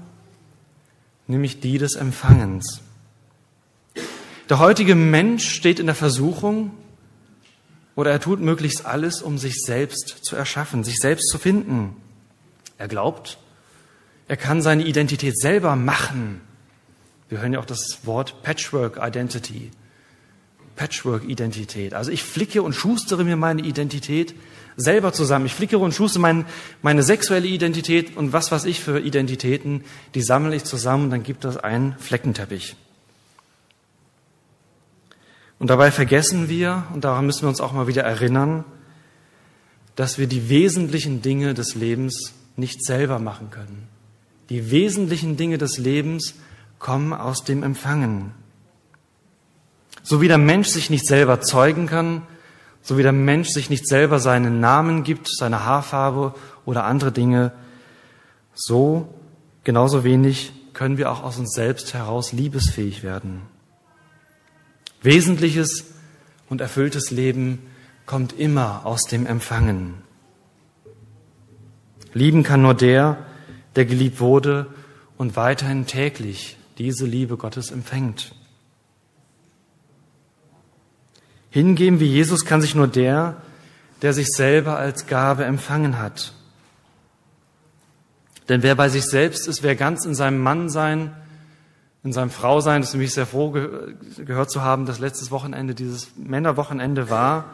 nämlich 1.26 1.60
die 1.60 1.76
des 1.76 1.96
Empfangens. 1.96 2.80
Der 4.48 4.58
heutige 4.58 4.94
Mensch 4.94 5.48
steht 5.50 5.80
in 5.80 5.86
der 5.86 5.94
Versuchung, 5.94 6.72
oder 7.94 8.10
er 8.10 8.20
tut 8.20 8.40
möglichst 8.40 8.86
alles, 8.86 9.20
um 9.20 9.36
sich 9.36 9.60
selbst 9.60 10.20
zu 10.22 10.34
erschaffen, 10.34 10.82
sich 10.82 10.96
selbst 10.96 11.28
zu 11.28 11.38
finden. 11.38 11.94
Er 12.78 12.88
glaubt, 12.88 13.36
er 14.28 14.38
kann 14.38 14.62
seine 14.62 14.84
Identität 14.84 15.38
selber 15.38 15.76
machen. 15.76 16.40
Wir 17.32 17.40
hören 17.40 17.54
ja 17.54 17.60
auch 17.60 17.64
das 17.64 18.00
Wort 18.04 18.42
Patchwork 18.42 18.98
Identity. 19.02 19.70
Patchwork-Identität. 20.76 21.94
Also 21.94 22.10
ich 22.10 22.22
flicke 22.22 22.62
und 22.62 22.74
schustere 22.74 23.24
mir 23.24 23.36
meine 23.36 23.62
Identität 23.62 24.34
selber 24.76 25.14
zusammen. 25.14 25.46
Ich 25.46 25.54
flickere 25.54 25.80
und 25.80 25.94
schustere 25.94 26.20
mein, 26.20 26.44
meine 26.82 27.02
sexuelle 27.02 27.46
Identität 27.46 28.18
und 28.18 28.34
was 28.34 28.52
weiß 28.52 28.66
ich 28.66 28.80
für 28.80 29.00
Identitäten, 29.00 29.82
die 30.14 30.20
sammle 30.20 30.54
ich 30.54 30.64
zusammen 30.64 31.04
und 31.04 31.10
dann 31.10 31.22
gibt 31.22 31.46
es 31.46 31.56
einen 31.56 31.96
Fleckenteppich. 31.98 32.76
Und 35.58 35.70
dabei 35.70 35.90
vergessen 35.90 36.50
wir, 36.50 36.84
und 36.92 37.02
daran 37.02 37.24
müssen 37.24 37.44
wir 37.44 37.48
uns 37.48 37.62
auch 37.62 37.72
mal 37.72 37.86
wieder 37.86 38.02
erinnern, 38.02 38.62
dass 39.96 40.18
wir 40.18 40.26
die 40.26 40.50
wesentlichen 40.50 41.22
Dinge 41.22 41.54
des 41.54 41.76
Lebens 41.76 42.34
nicht 42.56 42.84
selber 42.84 43.18
machen 43.18 43.48
können. 43.48 43.88
Die 44.50 44.70
wesentlichen 44.70 45.38
Dinge 45.38 45.56
des 45.56 45.78
Lebens 45.78 46.34
kommen 46.82 47.14
aus 47.14 47.44
dem 47.44 47.62
Empfangen. 47.62 48.34
So 50.02 50.20
wie 50.20 50.28
der 50.28 50.36
Mensch 50.36 50.68
sich 50.68 50.90
nicht 50.90 51.06
selber 51.06 51.40
zeugen 51.40 51.86
kann, 51.86 52.22
so 52.82 52.98
wie 52.98 53.04
der 53.04 53.12
Mensch 53.12 53.48
sich 53.50 53.70
nicht 53.70 53.86
selber 53.86 54.18
seinen 54.18 54.58
Namen 54.58 55.04
gibt, 55.04 55.28
seine 55.28 55.64
Haarfarbe 55.64 56.34
oder 56.66 56.84
andere 56.84 57.12
Dinge, 57.12 57.52
so 58.52 59.14
genauso 59.62 60.02
wenig 60.02 60.52
können 60.74 60.98
wir 60.98 61.12
auch 61.12 61.22
aus 61.22 61.38
uns 61.38 61.54
selbst 61.54 61.94
heraus 61.94 62.32
liebesfähig 62.32 63.04
werden. 63.04 63.42
Wesentliches 65.02 65.84
und 66.48 66.60
erfülltes 66.60 67.12
Leben 67.12 67.60
kommt 68.06 68.32
immer 68.32 68.84
aus 68.84 69.04
dem 69.04 69.24
Empfangen. 69.26 69.94
Lieben 72.12 72.42
kann 72.42 72.62
nur 72.62 72.74
der, 72.74 73.18
der 73.76 73.84
geliebt 73.84 74.18
wurde 74.18 74.66
und 75.16 75.36
weiterhin 75.36 75.86
täglich 75.86 76.56
diese 76.78 77.06
Liebe 77.06 77.36
Gottes 77.36 77.70
empfängt. 77.70 78.34
Hingeben 81.50 82.00
wie 82.00 82.06
Jesus 82.06 82.44
kann 82.44 82.62
sich 82.62 82.74
nur 82.74 82.88
der, 82.88 83.36
der 84.00 84.14
sich 84.14 84.28
selber 84.28 84.78
als 84.78 85.06
Gabe 85.06 85.44
empfangen 85.44 85.98
hat. 85.98 86.32
Denn 88.48 88.62
wer 88.62 88.74
bei 88.74 88.88
sich 88.88 89.04
selbst 89.04 89.46
ist, 89.46 89.62
wer 89.62 89.76
ganz 89.76 90.04
in 90.04 90.14
seinem 90.14 90.40
Mannsein, 90.40 91.14
in 92.02 92.12
seinem 92.12 92.30
Frausein, 92.30 92.80
das 92.80 92.88
ist 92.88 92.94
nämlich 92.94 93.14
sehr 93.14 93.26
froh 93.26 93.50
gehört 93.50 94.50
zu 94.50 94.62
haben, 94.62 94.86
dass 94.86 94.98
letztes 94.98 95.30
Wochenende 95.30 95.74
dieses 95.74 96.16
Männerwochenende 96.16 97.10
war, 97.10 97.44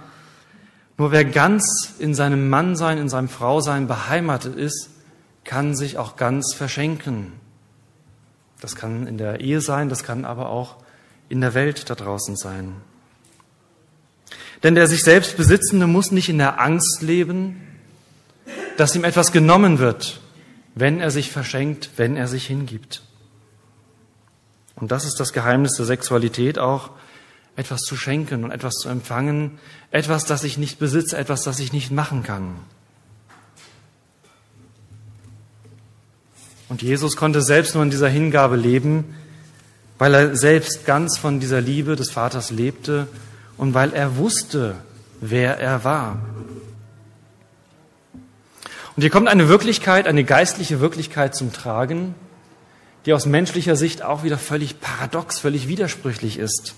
nur 0.96 1.12
wer 1.12 1.24
ganz 1.24 1.94
in 1.98 2.14
seinem 2.14 2.48
Mannsein, 2.48 2.98
in 2.98 3.09
seinem 3.09 3.28
Frausein 3.28 3.87
beheimatet 3.87 4.57
ist, 4.57 4.90
kann 5.44 5.76
sich 5.76 5.96
auch 5.96 6.16
ganz 6.16 6.54
verschenken. 6.54 7.33
Das 8.60 8.76
kann 8.76 9.06
in 9.06 9.18
der 9.18 9.40
Ehe 9.40 9.60
sein, 9.60 9.88
das 9.88 10.02
kann 10.02 10.24
aber 10.24 10.48
auch 10.48 10.76
in 11.28 11.40
der 11.40 11.54
Welt 11.54 11.88
da 11.90 11.94
draußen 11.94 12.36
sein. 12.36 12.76
Denn 14.62 14.74
der 14.74 14.88
sich 14.88 15.02
selbst 15.02 15.36
Besitzende 15.36 15.86
muss 15.86 16.10
nicht 16.10 16.28
in 16.28 16.38
der 16.38 16.60
Angst 16.60 17.02
leben, 17.02 17.60
dass 18.76 18.94
ihm 18.94 19.04
etwas 19.04 19.32
genommen 19.32 19.78
wird, 19.78 20.20
wenn 20.74 21.00
er 21.00 21.10
sich 21.10 21.30
verschenkt, 21.30 21.90
wenn 21.96 22.16
er 22.16 22.28
sich 22.28 22.46
hingibt. 22.46 23.02
Und 24.76 24.92
das 24.92 25.04
ist 25.04 25.18
das 25.18 25.32
Geheimnis 25.32 25.74
der 25.76 25.86
Sexualität 25.86 26.58
auch, 26.58 26.90
etwas 27.56 27.80
zu 27.80 27.96
schenken 27.96 28.44
und 28.44 28.52
etwas 28.52 28.74
zu 28.74 28.88
empfangen, 28.88 29.58
etwas, 29.90 30.24
das 30.24 30.44
ich 30.44 30.58
nicht 30.58 30.78
besitze, 30.78 31.16
etwas, 31.16 31.42
das 31.42 31.58
ich 31.58 31.72
nicht 31.72 31.90
machen 31.90 32.22
kann. 32.22 32.60
Und 36.68 36.83
Jesus 36.83 37.16
konnte 37.16 37.40
selbst 37.42 37.74
nur 37.74 37.83
in 37.83 37.90
dieser 37.90 38.09
Hingabe 38.09 38.57
leben, 38.57 39.14
weil 39.98 40.14
er 40.14 40.37
selbst 40.37 40.85
ganz 40.85 41.18
von 41.18 41.40
dieser 41.40 41.61
Liebe 41.61 41.96
des 41.96 42.11
Vaters 42.11 42.50
lebte 42.50 43.09
und 43.57 43.74
weil 43.74 43.92
er 43.92 44.16
wusste, 44.16 44.76
wer 45.20 45.59
er 45.59 45.85
war. 45.85 46.20
Und 48.94 49.02
hier 49.02 49.11
kommt 49.11 49.28
eine 49.28 49.48
Wirklichkeit, 49.48 50.07
eine 50.07 50.24
geistliche 50.24 50.81
Wirklichkeit 50.81 51.35
zum 51.35 51.52
Tragen, 51.52 52.14
die 53.07 53.12
aus 53.12 53.26
menschlicher 53.26 53.76
Sicht 53.76 54.02
auch 54.02 54.22
wieder 54.22 54.38
völlig 54.38 54.81
paradox, 54.81 55.38
völlig 55.38 55.68
widersprüchlich 55.68 56.38
ist. 56.38 56.74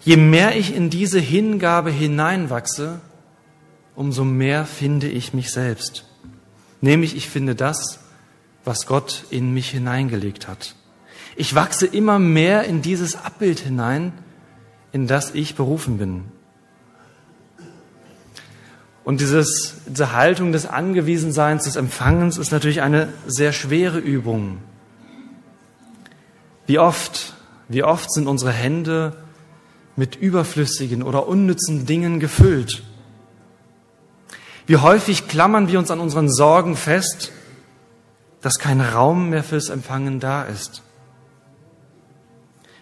Je 0.00 0.16
mehr 0.16 0.56
ich 0.56 0.74
in 0.74 0.90
diese 0.90 1.18
Hingabe 1.18 1.90
hineinwachse, 1.90 3.00
umso 3.94 4.24
mehr 4.24 4.66
finde 4.66 5.08
ich 5.08 5.32
mich 5.32 5.50
selbst. 5.50 6.04
Nämlich 6.80 7.16
ich 7.16 7.28
finde 7.30 7.54
das, 7.54 8.00
was 8.64 8.86
Gott 8.86 9.24
in 9.30 9.52
mich 9.52 9.70
hineingelegt 9.70 10.48
hat. 10.48 10.74
Ich 11.36 11.54
wachse 11.54 11.86
immer 11.86 12.18
mehr 12.18 12.64
in 12.64 12.82
dieses 12.82 13.16
Abbild 13.16 13.60
hinein, 13.60 14.12
in 14.92 15.06
das 15.06 15.34
ich 15.34 15.54
berufen 15.54 15.98
bin. 15.98 16.24
Und 19.04 19.20
dieses, 19.20 19.74
diese 19.86 20.12
Haltung 20.12 20.52
des 20.52 20.66
Angewiesenseins, 20.66 21.64
des 21.64 21.76
Empfangens 21.76 22.38
ist 22.38 22.52
natürlich 22.52 22.80
eine 22.80 23.12
sehr 23.26 23.52
schwere 23.52 23.98
Übung. 23.98 24.58
Wie 26.66 26.78
oft, 26.78 27.34
wie 27.68 27.82
oft 27.82 28.10
sind 28.10 28.26
unsere 28.26 28.52
Hände 28.52 29.16
mit 29.96 30.16
überflüssigen 30.16 31.02
oder 31.02 31.28
unnützen 31.28 31.84
Dingen 31.84 32.18
gefüllt? 32.18 32.82
Wie 34.66 34.78
häufig 34.78 35.28
klammern 35.28 35.68
wir 35.68 35.78
uns 35.78 35.90
an 35.90 36.00
unseren 36.00 36.32
Sorgen 36.32 36.74
fest, 36.74 37.32
dass 38.44 38.58
kein 38.58 38.82
Raum 38.82 39.30
mehr 39.30 39.42
fürs 39.42 39.70
Empfangen 39.70 40.20
da 40.20 40.42
ist? 40.42 40.82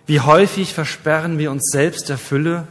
Wie 0.07 0.19
häufig 0.19 0.75
versperren 0.75 1.39
wir 1.39 1.53
uns 1.53 1.71
selbst 1.71 2.09
der 2.09 2.19
Fülle, 2.19 2.67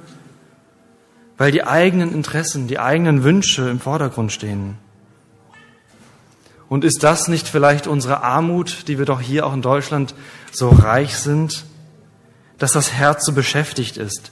weil 1.38 1.54
die 1.54 1.64
eigenen 1.64 2.14
Interessen, 2.14 2.68
die 2.68 2.80
eigenen 2.80 3.24
Wünsche 3.24 3.70
im 3.70 3.80
Vordergrund 3.80 4.34
stehen. 4.34 4.78
Und 6.68 6.84
ist 6.84 7.02
das 7.04 7.30
nicht 7.30 7.48
vielleicht 7.48 7.88
unsere 7.88 8.24
Armut, 8.24 8.90
die 8.90 9.00
wir 9.00 9.06
doch 9.06 9.22
hier 9.22 9.46
auch 9.46 9.54
in 9.54 9.62
Deutschland 9.62 10.14
so 10.52 10.68
reich 10.70 11.18
sind, 11.18 11.64
dass 12.58 12.74
das 12.74 12.92
Herz 12.92 13.26
so 13.26 13.32
beschäftigt 13.32 13.96
ist, 13.96 14.32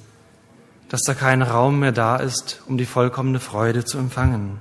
dass 0.89 1.03
da 1.03 1.13
kein 1.13 1.41
Raum 1.41 1.79
mehr 1.79 1.93
da 1.93 2.17
ist, 2.17 2.61
um 2.67 2.77
die 2.77 2.85
vollkommene 2.85 3.39
Freude 3.39 3.85
zu 3.85 3.97
empfangen? 3.97 4.59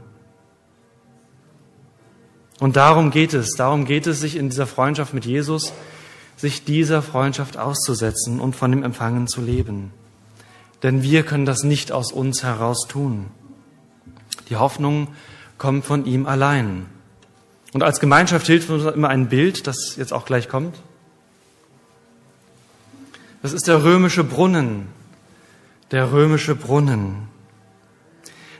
Und 2.60 2.76
darum 2.76 3.10
geht 3.10 3.34
es, 3.34 3.52
darum 3.52 3.84
geht 3.84 4.06
es 4.06 4.20
sich 4.20 4.36
in 4.36 4.50
dieser 4.50 4.66
Freundschaft 4.66 5.14
mit 5.14 5.24
Jesus, 5.24 5.72
sich 6.36 6.64
dieser 6.64 7.02
Freundschaft 7.02 7.56
auszusetzen 7.56 8.40
und 8.40 8.56
von 8.56 8.70
dem 8.70 8.82
Empfangen 8.82 9.28
zu 9.28 9.40
leben. 9.40 9.92
Denn 10.82 11.02
wir 11.02 11.24
können 11.24 11.46
das 11.46 11.62
nicht 11.62 11.92
aus 11.92 12.12
uns 12.12 12.42
heraus 12.42 12.86
tun. 12.88 13.26
Die 14.48 14.56
Hoffnung 14.56 15.08
kommt 15.56 15.84
von 15.84 16.06
ihm 16.06 16.26
allein. 16.26 16.86
Und 17.72 17.82
als 17.82 18.00
Gemeinschaft 18.00 18.46
hilft 18.46 18.70
uns 18.70 18.84
immer 18.84 19.08
ein 19.08 19.28
Bild, 19.28 19.66
das 19.66 19.96
jetzt 19.96 20.12
auch 20.12 20.24
gleich 20.24 20.48
kommt. 20.48 20.76
Das 23.42 23.52
ist 23.52 23.68
der 23.68 23.84
römische 23.84 24.24
Brunnen. 24.24 24.88
Der 25.90 26.12
römische 26.12 26.54
Brunnen. 26.54 27.28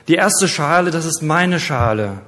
Die 0.07 0.15
erste 0.15 0.47
Schale, 0.47 0.91
das 0.91 1.05
ist 1.05 1.21
meine 1.21 1.59
Schale. 1.59 2.21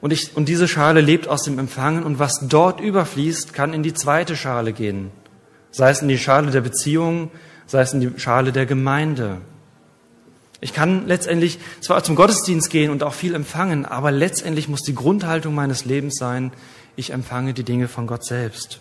Und, 0.00 0.12
ich, 0.12 0.36
und 0.36 0.48
diese 0.48 0.66
Schale 0.66 1.00
lebt 1.00 1.28
aus 1.28 1.42
dem 1.42 1.58
Empfangen 1.58 2.04
und 2.04 2.18
was 2.18 2.40
dort 2.48 2.80
überfließt, 2.80 3.52
kann 3.52 3.74
in 3.74 3.82
die 3.82 3.94
zweite 3.94 4.34
Schale 4.34 4.72
gehen. 4.72 5.10
Sei 5.70 5.90
es 5.90 6.02
in 6.02 6.08
die 6.08 6.18
Schale 6.18 6.50
der 6.50 6.62
Beziehung, 6.62 7.30
sei 7.66 7.82
es 7.82 7.92
in 7.92 8.00
die 8.00 8.18
Schale 8.18 8.52
der 8.52 8.66
Gemeinde. 8.66 9.38
Ich 10.62 10.72
kann 10.72 11.06
letztendlich 11.06 11.58
zwar 11.80 12.02
zum 12.02 12.16
Gottesdienst 12.16 12.70
gehen 12.70 12.90
und 12.90 13.02
auch 13.02 13.14
viel 13.14 13.34
empfangen, 13.34 13.86
aber 13.86 14.10
letztendlich 14.10 14.68
muss 14.68 14.82
die 14.82 14.94
Grundhaltung 14.94 15.54
meines 15.54 15.84
Lebens 15.84 16.16
sein, 16.16 16.52
ich 16.96 17.12
empfange 17.12 17.54
die 17.54 17.64
Dinge 17.64 17.88
von 17.88 18.06
Gott 18.06 18.24
selbst. 18.24 18.80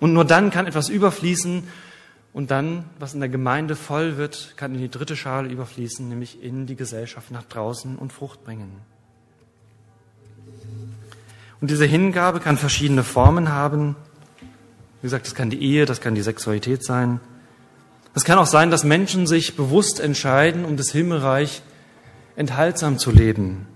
Und 0.00 0.12
nur 0.12 0.24
dann 0.24 0.50
kann 0.50 0.66
etwas 0.66 0.88
überfließen 0.88 1.62
und 2.32 2.50
dann, 2.50 2.84
was 2.98 3.14
in 3.14 3.20
der 3.20 3.30
Gemeinde 3.30 3.76
voll 3.76 4.18
wird, 4.18 4.54
kann 4.56 4.74
in 4.74 4.80
die 4.80 4.90
dritte 4.90 5.16
Schale 5.16 5.48
überfließen, 5.48 6.06
nämlich 6.06 6.42
in 6.42 6.66
die 6.66 6.76
Gesellschaft 6.76 7.30
nach 7.30 7.44
draußen 7.44 7.96
und 7.96 8.12
Frucht 8.12 8.44
bringen. 8.44 8.80
Und 11.60 11.70
diese 11.70 11.86
Hingabe 11.86 12.40
kann 12.40 12.56
verschiedene 12.56 13.02
Formen 13.02 13.50
haben. 13.50 13.96
Wie 15.00 15.06
gesagt, 15.06 15.26
das 15.26 15.34
kann 15.34 15.50
die 15.50 15.62
Ehe, 15.62 15.86
das 15.86 16.00
kann 16.00 16.14
die 16.14 16.22
Sexualität 16.22 16.84
sein. 16.84 17.20
Es 18.14 18.24
kann 18.24 18.38
auch 18.38 18.46
sein, 18.46 18.70
dass 18.70 18.84
Menschen 18.84 19.26
sich 19.26 19.56
bewusst 19.56 20.00
entscheiden, 20.00 20.64
um 20.64 20.76
das 20.76 20.90
Himmelreich 20.90 21.62
enthaltsam 22.34 22.98
zu 22.98 23.10
leben, 23.10 23.66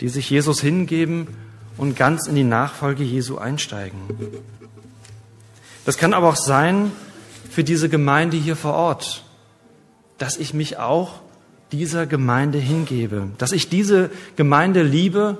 die 0.00 0.08
sich 0.08 0.28
Jesus 0.28 0.60
hingeben 0.60 1.28
und 1.76 1.96
ganz 1.96 2.26
in 2.26 2.34
die 2.34 2.44
Nachfolge 2.44 3.02
Jesu 3.02 3.38
einsteigen. 3.38 4.00
Das 5.84 5.96
kann 5.96 6.14
aber 6.14 6.28
auch 6.28 6.36
sein 6.36 6.92
für 7.50 7.64
diese 7.64 7.88
Gemeinde 7.88 8.36
hier 8.36 8.56
vor 8.56 8.74
Ort, 8.74 9.24
dass 10.18 10.36
ich 10.36 10.54
mich 10.54 10.78
auch 10.78 11.20
dieser 11.72 12.06
Gemeinde 12.06 12.58
hingebe, 12.58 13.28
dass 13.38 13.52
ich 13.52 13.68
diese 13.68 14.10
Gemeinde 14.36 14.82
liebe, 14.82 15.38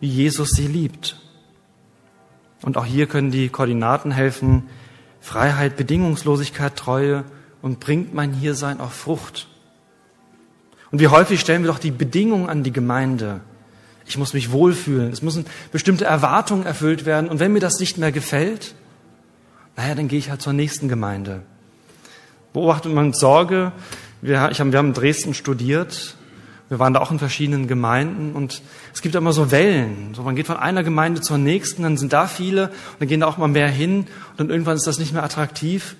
wie 0.00 0.08
Jesus 0.08 0.50
sie 0.50 0.66
liebt. 0.66 1.16
Und 2.62 2.76
auch 2.76 2.86
hier 2.86 3.06
können 3.06 3.30
die 3.30 3.48
Koordinaten 3.48 4.10
helfen. 4.10 4.64
Freiheit, 5.20 5.76
Bedingungslosigkeit, 5.76 6.76
Treue 6.76 7.24
und 7.62 7.80
bringt 7.80 8.14
mein 8.14 8.32
Hiersein 8.32 8.80
auch 8.80 8.92
Frucht? 8.92 9.48
Und 10.90 11.00
wie 11.00 11.08
häufig 11.08 11.40
stellen 11.40 11.62
wir 11.62 11.70
doch 11.70 11.78
die 11.78 11.90
Bedingungen 11.90 12.48
an 12.48 12.62
die 12.62 12.72
Gemeinde. 12.72 13.40
Ich 14.06 14.16
muss 14.18 14.34
mich 14.34 14.52
wohlfühlen, 14.52 15.12
es 15.12 15.20
müssen 15.20 15.46
bestimmte 15.72 16.04
Erwartungen 16.04 16.64
erfüllt 16.64 17.06
werden 17.06 17.28
und 17.28 17.40
wenn 17.40 17.52
mir 17.52 17.60
das 17.60 17.80
nicht 17.80 17.98
mehr 17.98 18.12
gefällt, 18.12 18.74
naja, 19.76 19.94
dann 19.94 20.08
gehe 20.08 20.18
ich 20.18 20.30
halt 20.30 20.40
zur 20.40 20.52
nächsten 20.52 20.88
Gemeinde. 20.88 21.42
Beobachtet 22.52 22.92
man 22.92 23.06
mit 23.06 23.16
Sorge, 23.16 23.72
wir, 24.22 24.48
ich 24.50 24.60
hab, 24.60 24.70
wir 24.70 24.78
haben 24.78 24.88
in 24.88 24.94
Dresden 24.94 25.34
studiert, 25.34 26.15
wir 26.68 26.78
waren 26.80 26.92
da 26.92 27.00
auch 27.00 27.12
in 27.12 27.18
verschiedenen 27.18 27.68
Gemeinden 27.68 28.32
und 28.32 28.60
es 28.92 29.00
gibt 29.00 29.14
immer 29.14 29.32
so 29.32 29.50
Wellen. 29.52 30.14
So, 30.14 30.22
man 30.22 30.34
geht 30.34 30.48
von 30.48 30.56
einer 30.56 30.82
Gemeinde 30.82 31.20
zur 31.20 31.38
nächsten, 31.38 31.84
dann 31.84 31.96
sind 31.96 32.12
da 32.12 32.26
viele 32.26 32.68
und 32.68 33.00
dann 33.00 33.08
gehen 33.08 33.20
da 33.20 33.26
auch 33.26 33.38
mal 33.38 33.48
mehr 33.48 33.68
hin 33.68 34.06
und 34.30 34.40
dann 34.40 34.50
irgendwann 34.50 34.76
ist 34.76 34.86
das 34.86 34.98
nicht 34.98 35.12
mehr 35.12 35.22
attraktiv 35.22 35.94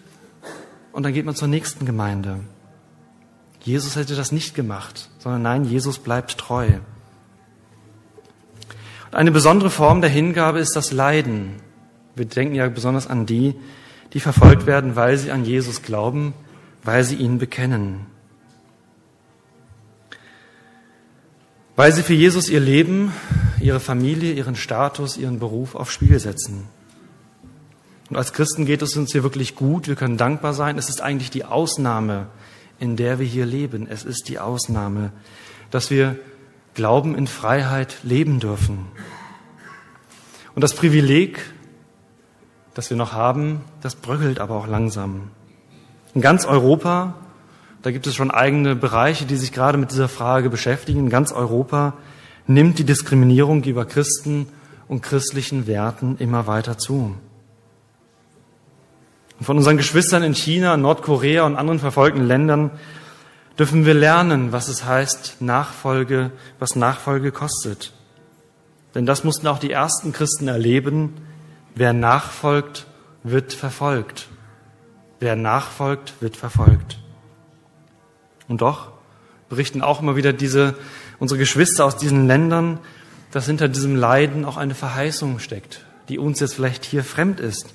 und 0.92 1.04
dann 1.04 1.12
geht 1.12 1.24
man 1.24 1.36
zur 1.36 1.48
nächsten 1.48 1.86
Gemeinde. 1.86 2.40
Jesus 3.62 3.96
hätte 3.96 4.16
das 4.16 4.32
nicht 4.32 4.54
gemacht, 4.54 5.08
sondern 5.18 5.42
nein, 5.42 5.64
Jesus 5.64 5.98
bleibt 5.98 6.38
treu. 6.38 6.66
Und 9.06 9.14
eine 9.14 9.30
besondere 9.30 9.70
Form 9.70 10.00
der 10.00 10.10
Hingabe 10.10 10.58
ist 10.58 10.74
das 10.74 10.92
Leiden. 10.92 11.56
Wir 12.16 12.26
denken 12.26 12.54
ja 12.54 12.68
besonders 12.68 13.06
an 13.06 13.26
die, 13.26 13.54
die 14.12 14.20
verfolgt 14.20 14.66
werden, 14.66 14.96
weil 14.96 15.16
sie 15.16 15.30
an 15.30 15.44
Jesus 15.44 15.82
glauben, 15.82 16.32
weil 16.82 17.04
sie 17.04 17.16
ihn 17.16 17.38
bekennen. 17.38 18.06
Weil 21.76 21.92
sie 21.92 22.02
für 22.02 22.14
Jesus 22.14 22.48
ihr 22.48 22.60
Leben, 22.60 23.12
ihre 23.60 23.80
Familie, 23.80 24.32
ihren 24.32 24.56
Status, 24.56 25.18
ihren 25.18 25.38
Beruf 25.38 25.74
aufs 25.74 25.92
Spiel 25.92 26.18
setzen. 26.18 26.66
Und 28.08 28.16
als 28.16 28.32
Christen 28.32 28.64
geht 28.64 28.80
es 28.80 28.96
uns 28.96 29.12
hier 29.12 29.22
wirklich 29.22 29.56
gut, 29.56 29.86
wir 29.86 29.94
können 29.94 30.16
dankbar 30.16 30.54
sein. 30.54 30.78
Es 30.78 30.88
ist 30.88 31.02
eigentlich 31.02 31.30
die 31.30 31.44
Ausnahme, 31.44 32.28
in 32.78 32.96
der 32.96 33.18
wir 33.18 33.26
hier 33.26 33.44
leben. 33.44 33.86
Es 33.88 34.04
ist 34.04 34.28
die 34.28 34.38
Ausnahme, 34.38 35.12
dass 35.70 35.90
wir 35.90 36.16
Glauben 36.74 37.14
in 37.14 37.26
Freiheit 37.26 37.98
leben 38.02 38.40
dürfen. 38.40 38.86
Und 40.54 40.62
das 40.62 40.74
Privileg, 40.74 41.40
das 42.72 42.88
wir 42.88 42.96
noch 42.96 43.12
haben, 43.12 43.60
das 43.82 43.96
bröckelt 43.96 44.40
aber 44.40 44.54
auch 44.56 44.66
langsam. 44.66 45.30
In 46.14 46.22
ganz 46.22 46.46
Europa, 46.46 47.14
da 47.82 47.90
gibt 47.90 48.06
es 48.06 48.14
schon 48.14 48.30
eigene 48.30 48.74
Bereiche, 48.74 49.26
die 49.26 49.36
sich 49.36 49.52
gerade 49.52 49.78
mit 49.78 49.90
dieser 49.90 50.08
Frage 50.08 50.50
beschäftigen, 50.50 51.00
in 51.00 51.10
ganz 51.10 51.32
Europa 51.32 51.94
nimmt 52.46 52.78
die 52.78 52.84
Diskriminierung 52.84 53.62
gegenüber 53.62 53.86
Christen 53.86 54.46
und 54.88 55.02
christlichen 55.02 55.66
Werten 55.66 56.16
immer 56.18 56.46
weiter 56.46 56.78
zu. 56.78 57.16
Von 59.40 59.56
unseren 59.56 59.76
Geschwistern 59.76 60.22
in 60.22 60.34
China, 60.34 60.76
Nordkorea 60.76 61.44
und 61.44 61.56
anderen 61.56 61.78
verfolgten 61.78 62.26
Ländern 62.26 62.70
dürfen 63.58 63.84
wir 63.84 63.94
lernen, 63.94 64.52
was 64.52 64.68
es 64.68 64.84
heißt, 64.84 65.36
Nachfolge, 65.40 66.30
was 66.58 66.76
Nachfolge 66.76 67.32
kostet. 67.32 67.92
Denn 68.94 69.06
das 69.06 69.24
mussten 69.24 69.46
auch 69.46 69.58
die 69.58 69.70
ersten 69.70 70.12
Christen 70.12 70.48
erleben, 70.48 71.12
Wer 71.78 71.92
nachfolgt, 71.92 72.86
wird 73.22 73.52
verfolgt. 73.52 74.28
Wer 75.20 75.36
nachfolgt, 75.36 76.14
wird 76.20 76.34
verfolgt. 76.34 76.98
Und 78.48 78.60
doch 78.60 78.92
berichten 79.48 79.82
auch 79.82 80.00
immer 80.00 80.16
wieder 80.16 80.32
diese, 80.32 80.74
unsere 81.18 81.38
Geschwister 81.38 81.84
aus 81.84 81.96
diesen 81.96 82.26
Ländern, 82.26 82.78
dass 83.30 83.46
hinter 83.46 83.68
diesem 83.68 83.96
Leiden 83.96 84.44
auch 84.44 84.56
eine 84.56 84.74
Verheißung 84.74 85.38
steckt, 85.38 85.84
die 86.08 86.18
uns 86.18 86.40
jetzt 86.40 86.54
vielleicht 86.54 86.84
hier 86.84 87.04
fremd 87.04 87.40
ist. 87.40 87.74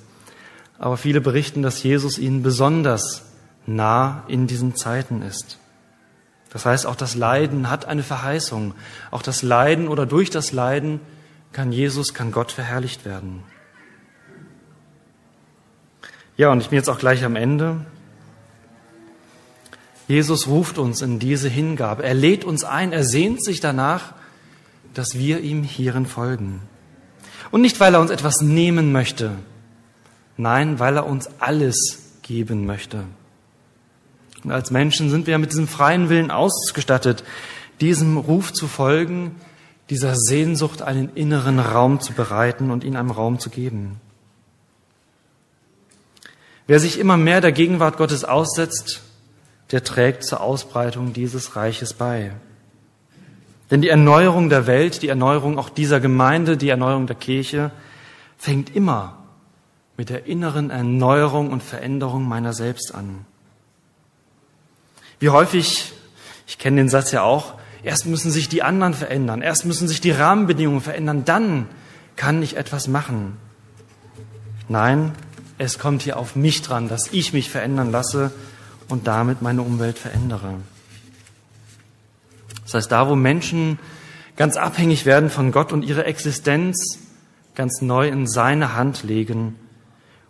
Aber 0.78 0.96
viele 0.96 1.20
berichten, 1.20 1.62
dass 1.62 1.82
Jesus 1.82 2.18
ihnen 2.18 2.42
besonders 2.42 3.22
nah 3.66 4.24
in 4.28 4.46
diesen 4.46 4.74
Zeiten 4.74 5.22
ist. 5.22 5.58
Das 6.50 6.66
heißt, 6.66 6.86
auch 6.86 6.96
das 6.96 7.14
Leiden 7.14 7.70
hat 7.70 7.86
eine 7.86 8.02
Verheißung. 8.02 8.74
Auch 9.10 9.22
das 9.22 9.42
Leiden 9.42 9.88
oder 9.88 10.04
durch 10.04 10.28
das 10.28 10.52
Leiden 10.52 11.00
kann 11.52 11.72
Jesus, 11.72 12.12
kann 12.12 12.32
Gott 12.32 12.52
verherrlicht 12.52 13.04
werden. 13.04 13.42
Ja, 16.36 16.50
und 16.50 16.60
ich 16.60 16.68
bin 16.68 16.76
jetzt 16.76 16.90
auch 16.90 16.98
gleich 16.98 17.24
am 17.24 17.36
Ende. 17.36 17.86
Jesus 20.08 20.46
ruft 20.46 20.78
uns 20.78 21.00
in 21.02 21.18
diese 21.18 21.48
Hingabe. 21.48 22.02
Er 22.02 22.14
lädt 22.14 22.44
uns 22.44 22.64
ein, 22.64 22.92
er 22.92 23.04
sehnt 23.04 23.42
sich 23.44 23.60
danach, 23.60 24.14
dass 24.94 25.14
wir 25.16 25.40
ihm 25.40 25.62
hierin 25.62 26.06
folgen. 26.06 26.60
Und 27.50 27.60
nicht, 27.60 27.80
weil 27.80 27.94
er 27.94 28.00
uns 28.00 28.10
etwas 28.10 28.40
nehmen 28.40 28.92
möchte, 28.92 29.32
nein, 30.36 30.78
weil 30.78 30.96
er 30.96 31.06
uns 31.06 31.28
alles 31.38 32.02
geben 32.22 32.66
möchte. 32.66 33.04
Und 34.44 34.50
als 34.50 34.70
Menschen 34.70 35.10
sind 35.10 35.26
wir 35.26 35.38
mit 35.38 35.52
diesem 35.52 35.68
freien 35.68 36.08
Willen 36.08 36.30
ausgestattet, 36.30 37.24
diesem 37.80 38.16
Ruf 38.16 38.52
zu 38.52 38.66
folgen, 38.66 39.36
dieser 39.90 40.14
Sehnsucht 40.16 40.82
einen 40.82 41.10
inneren 41.14 41.58
Raum 41.58 42.00
zu 42.00 42.12
bereiten 42.12 42.70
und 42.70 42.84
ihn 42.84 42.96
einem 42.96 43.10
Raum 43.10 43.38
zu 43.38 43.50
geben. 43.50 44.00
Wer 46.66 46.80
sich 46.80 46.98
immer 46.98 47.16
mehr 47.16 47.40
der 47.40 47.52
Gegenwart 47.52 47.96
Gottes 47.96 48.24
aussetzt, 48.24 49.02
der 49.70 49.84
trägt 49.84 50.24
zur 50.24 50.40
Ausbreitung 50.40 51.12
dieses 51.12 51.56
Reiches 51.56 51.94
bei. 51.94 52.32
Denn 53.70 53.80
die 53.80 53.88
Erneuerung 53.88 54.50
der 54.50 54.66
Welt, 54.66 55.02
die 55.02 55.08
Erneuerung 55.08 55.58
auch 55.58 55.70
dieser 55.70 55.98
Gemeinde, 55.98 56.58
die 56.58 56.68
Erneuerung 56.68 57.06
der 57.06 57.16
Kirche 57.16 57.70
fängt 58.36 58.76
immer 58.76 59.18
mit 59.96 60.10
der 60.10 60.26
inneren 60.26 60.70
Erneuerung 60.70 61.50
und 61.50 61.62
Veränderung 61.62 62.28
meiner 62.28 62.52
selbst 62.52 62.94
an. 62.94 63.24
Wie 65.20 65.30
häufig, 65.30 65.92
ich 66.46 66.58
kenne 66.58 66.78
den 66.78 66.88
Satz 66.88 67.12
ja 67.12 67.22
auch, 67.22 67.54
erst 67.82 68.06
müssen 68.06 68.30
sich 68.30 68.48
die 68.48 68.62
anderen 68.62 68.92
verändern, 68.92 69.40
erst 69.40 69.64
müssen 69.64 69.88
sich 69.88 70.00
die 70.00 70.10
Rahmenbedingungen 70.10 70.80
verändern, 70.80 71.24
dann 71.24 71.68
kann 72.16 72.42
ich 72.42 72.56
etwas 72.56 72.88
machen. 72.88 73.38
Nein, 74.68 75.12
es 75.58 75.78
kommt 75.78 76.02
hier 76.02 76.18
auf 76.18 76.34
mich 76.36 76.62
dran, 76.62 76.88
dass 76.88 77.12
ich 77.12 77.32
mich 77.32 77.50
verändern 77.50 77.90
lasse 77.90 78.32
und 78.92 79.06
damit 79.06 79.40
meine 79.40 79.62
Umwelt 79.62 79.98
verändere. 79.98 80.56
Das 82.64 82.74
heißt, 82.74 82.92
da 82.92 83.08
wo 83.08 83.16
Menschen 83.16 83.78
ganz 84.36 84.58
abhängig 84.58 85.06
werden 85.06 85.30
von 85.30 85.50
Gott 85.50 85.72
und 85.72 85.82
ihre 85.82 86.04
Existenz 86.04 86.98
ganz 87.54 87.80
neu 87.80 88.08
in 88.08 88.26
seine 88.26 88.76
Hand 88.76 89.02
legen 89.02 89.56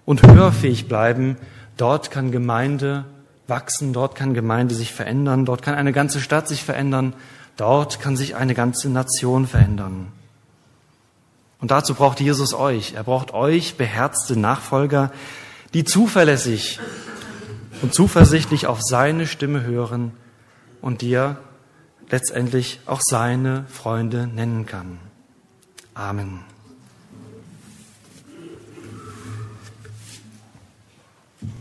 und 0.04 0.22
hörfähig 0.22 0.86
bleiben, 0.86 1.36
dort 1.76 2.12
kann 2.12 2.30
Gemeinde 2.30 3.04
wachsen, 3.48 3.92
dort 3.92 4.14
kann 4.14 4.32
Gemeinde 4.32 4.76
sich 4.76 4.92
verändern, 4.92 5.44
dort 5.44 5.62
kann 5.62 5.74
eine 5.74 5.92
ganze 5.92 6.20
Stadt 6.20 6.46
sich 6.46 6.62
verändern, 6.62 7.14
dort 7.56 7.98
kann 7.98 8.16
sich 8.16 8.36
eine 8.36 8.54
ganze 8.54 8.88
Nation 8.88 9.48
verändern. 9.48 10.06
Und 11.60 11.72
dazu 11.72 11.94
braucht 11.94 12.20
Jesus 12.20 12.54
euch. 12.54 12.94
Er 12.94 13.02
braucht 13.02 13.34
euch, 13.34 13.76
beherzte 13.76 14.38
Nachfolger, 14.38 15.10
die 15.74 15.82
zuverlässig 15.82 16.78
und 17.82 17.92
zuversichtlich 17.92 18.66
auf 18.66 18.78
seine 18.80 19.26
Stimme 19.26 19.62
hören 19.64 20.12
und 20.80 21.02
dir 21.02 21.38
letztendlich 22.08 22.80
auch 22.86 23.00
seine 23.02 23.64
Freunde 23.68 24.26
nennen 24.26 24.66
kann. 24.66 24.98
Amen. 25.94 26.51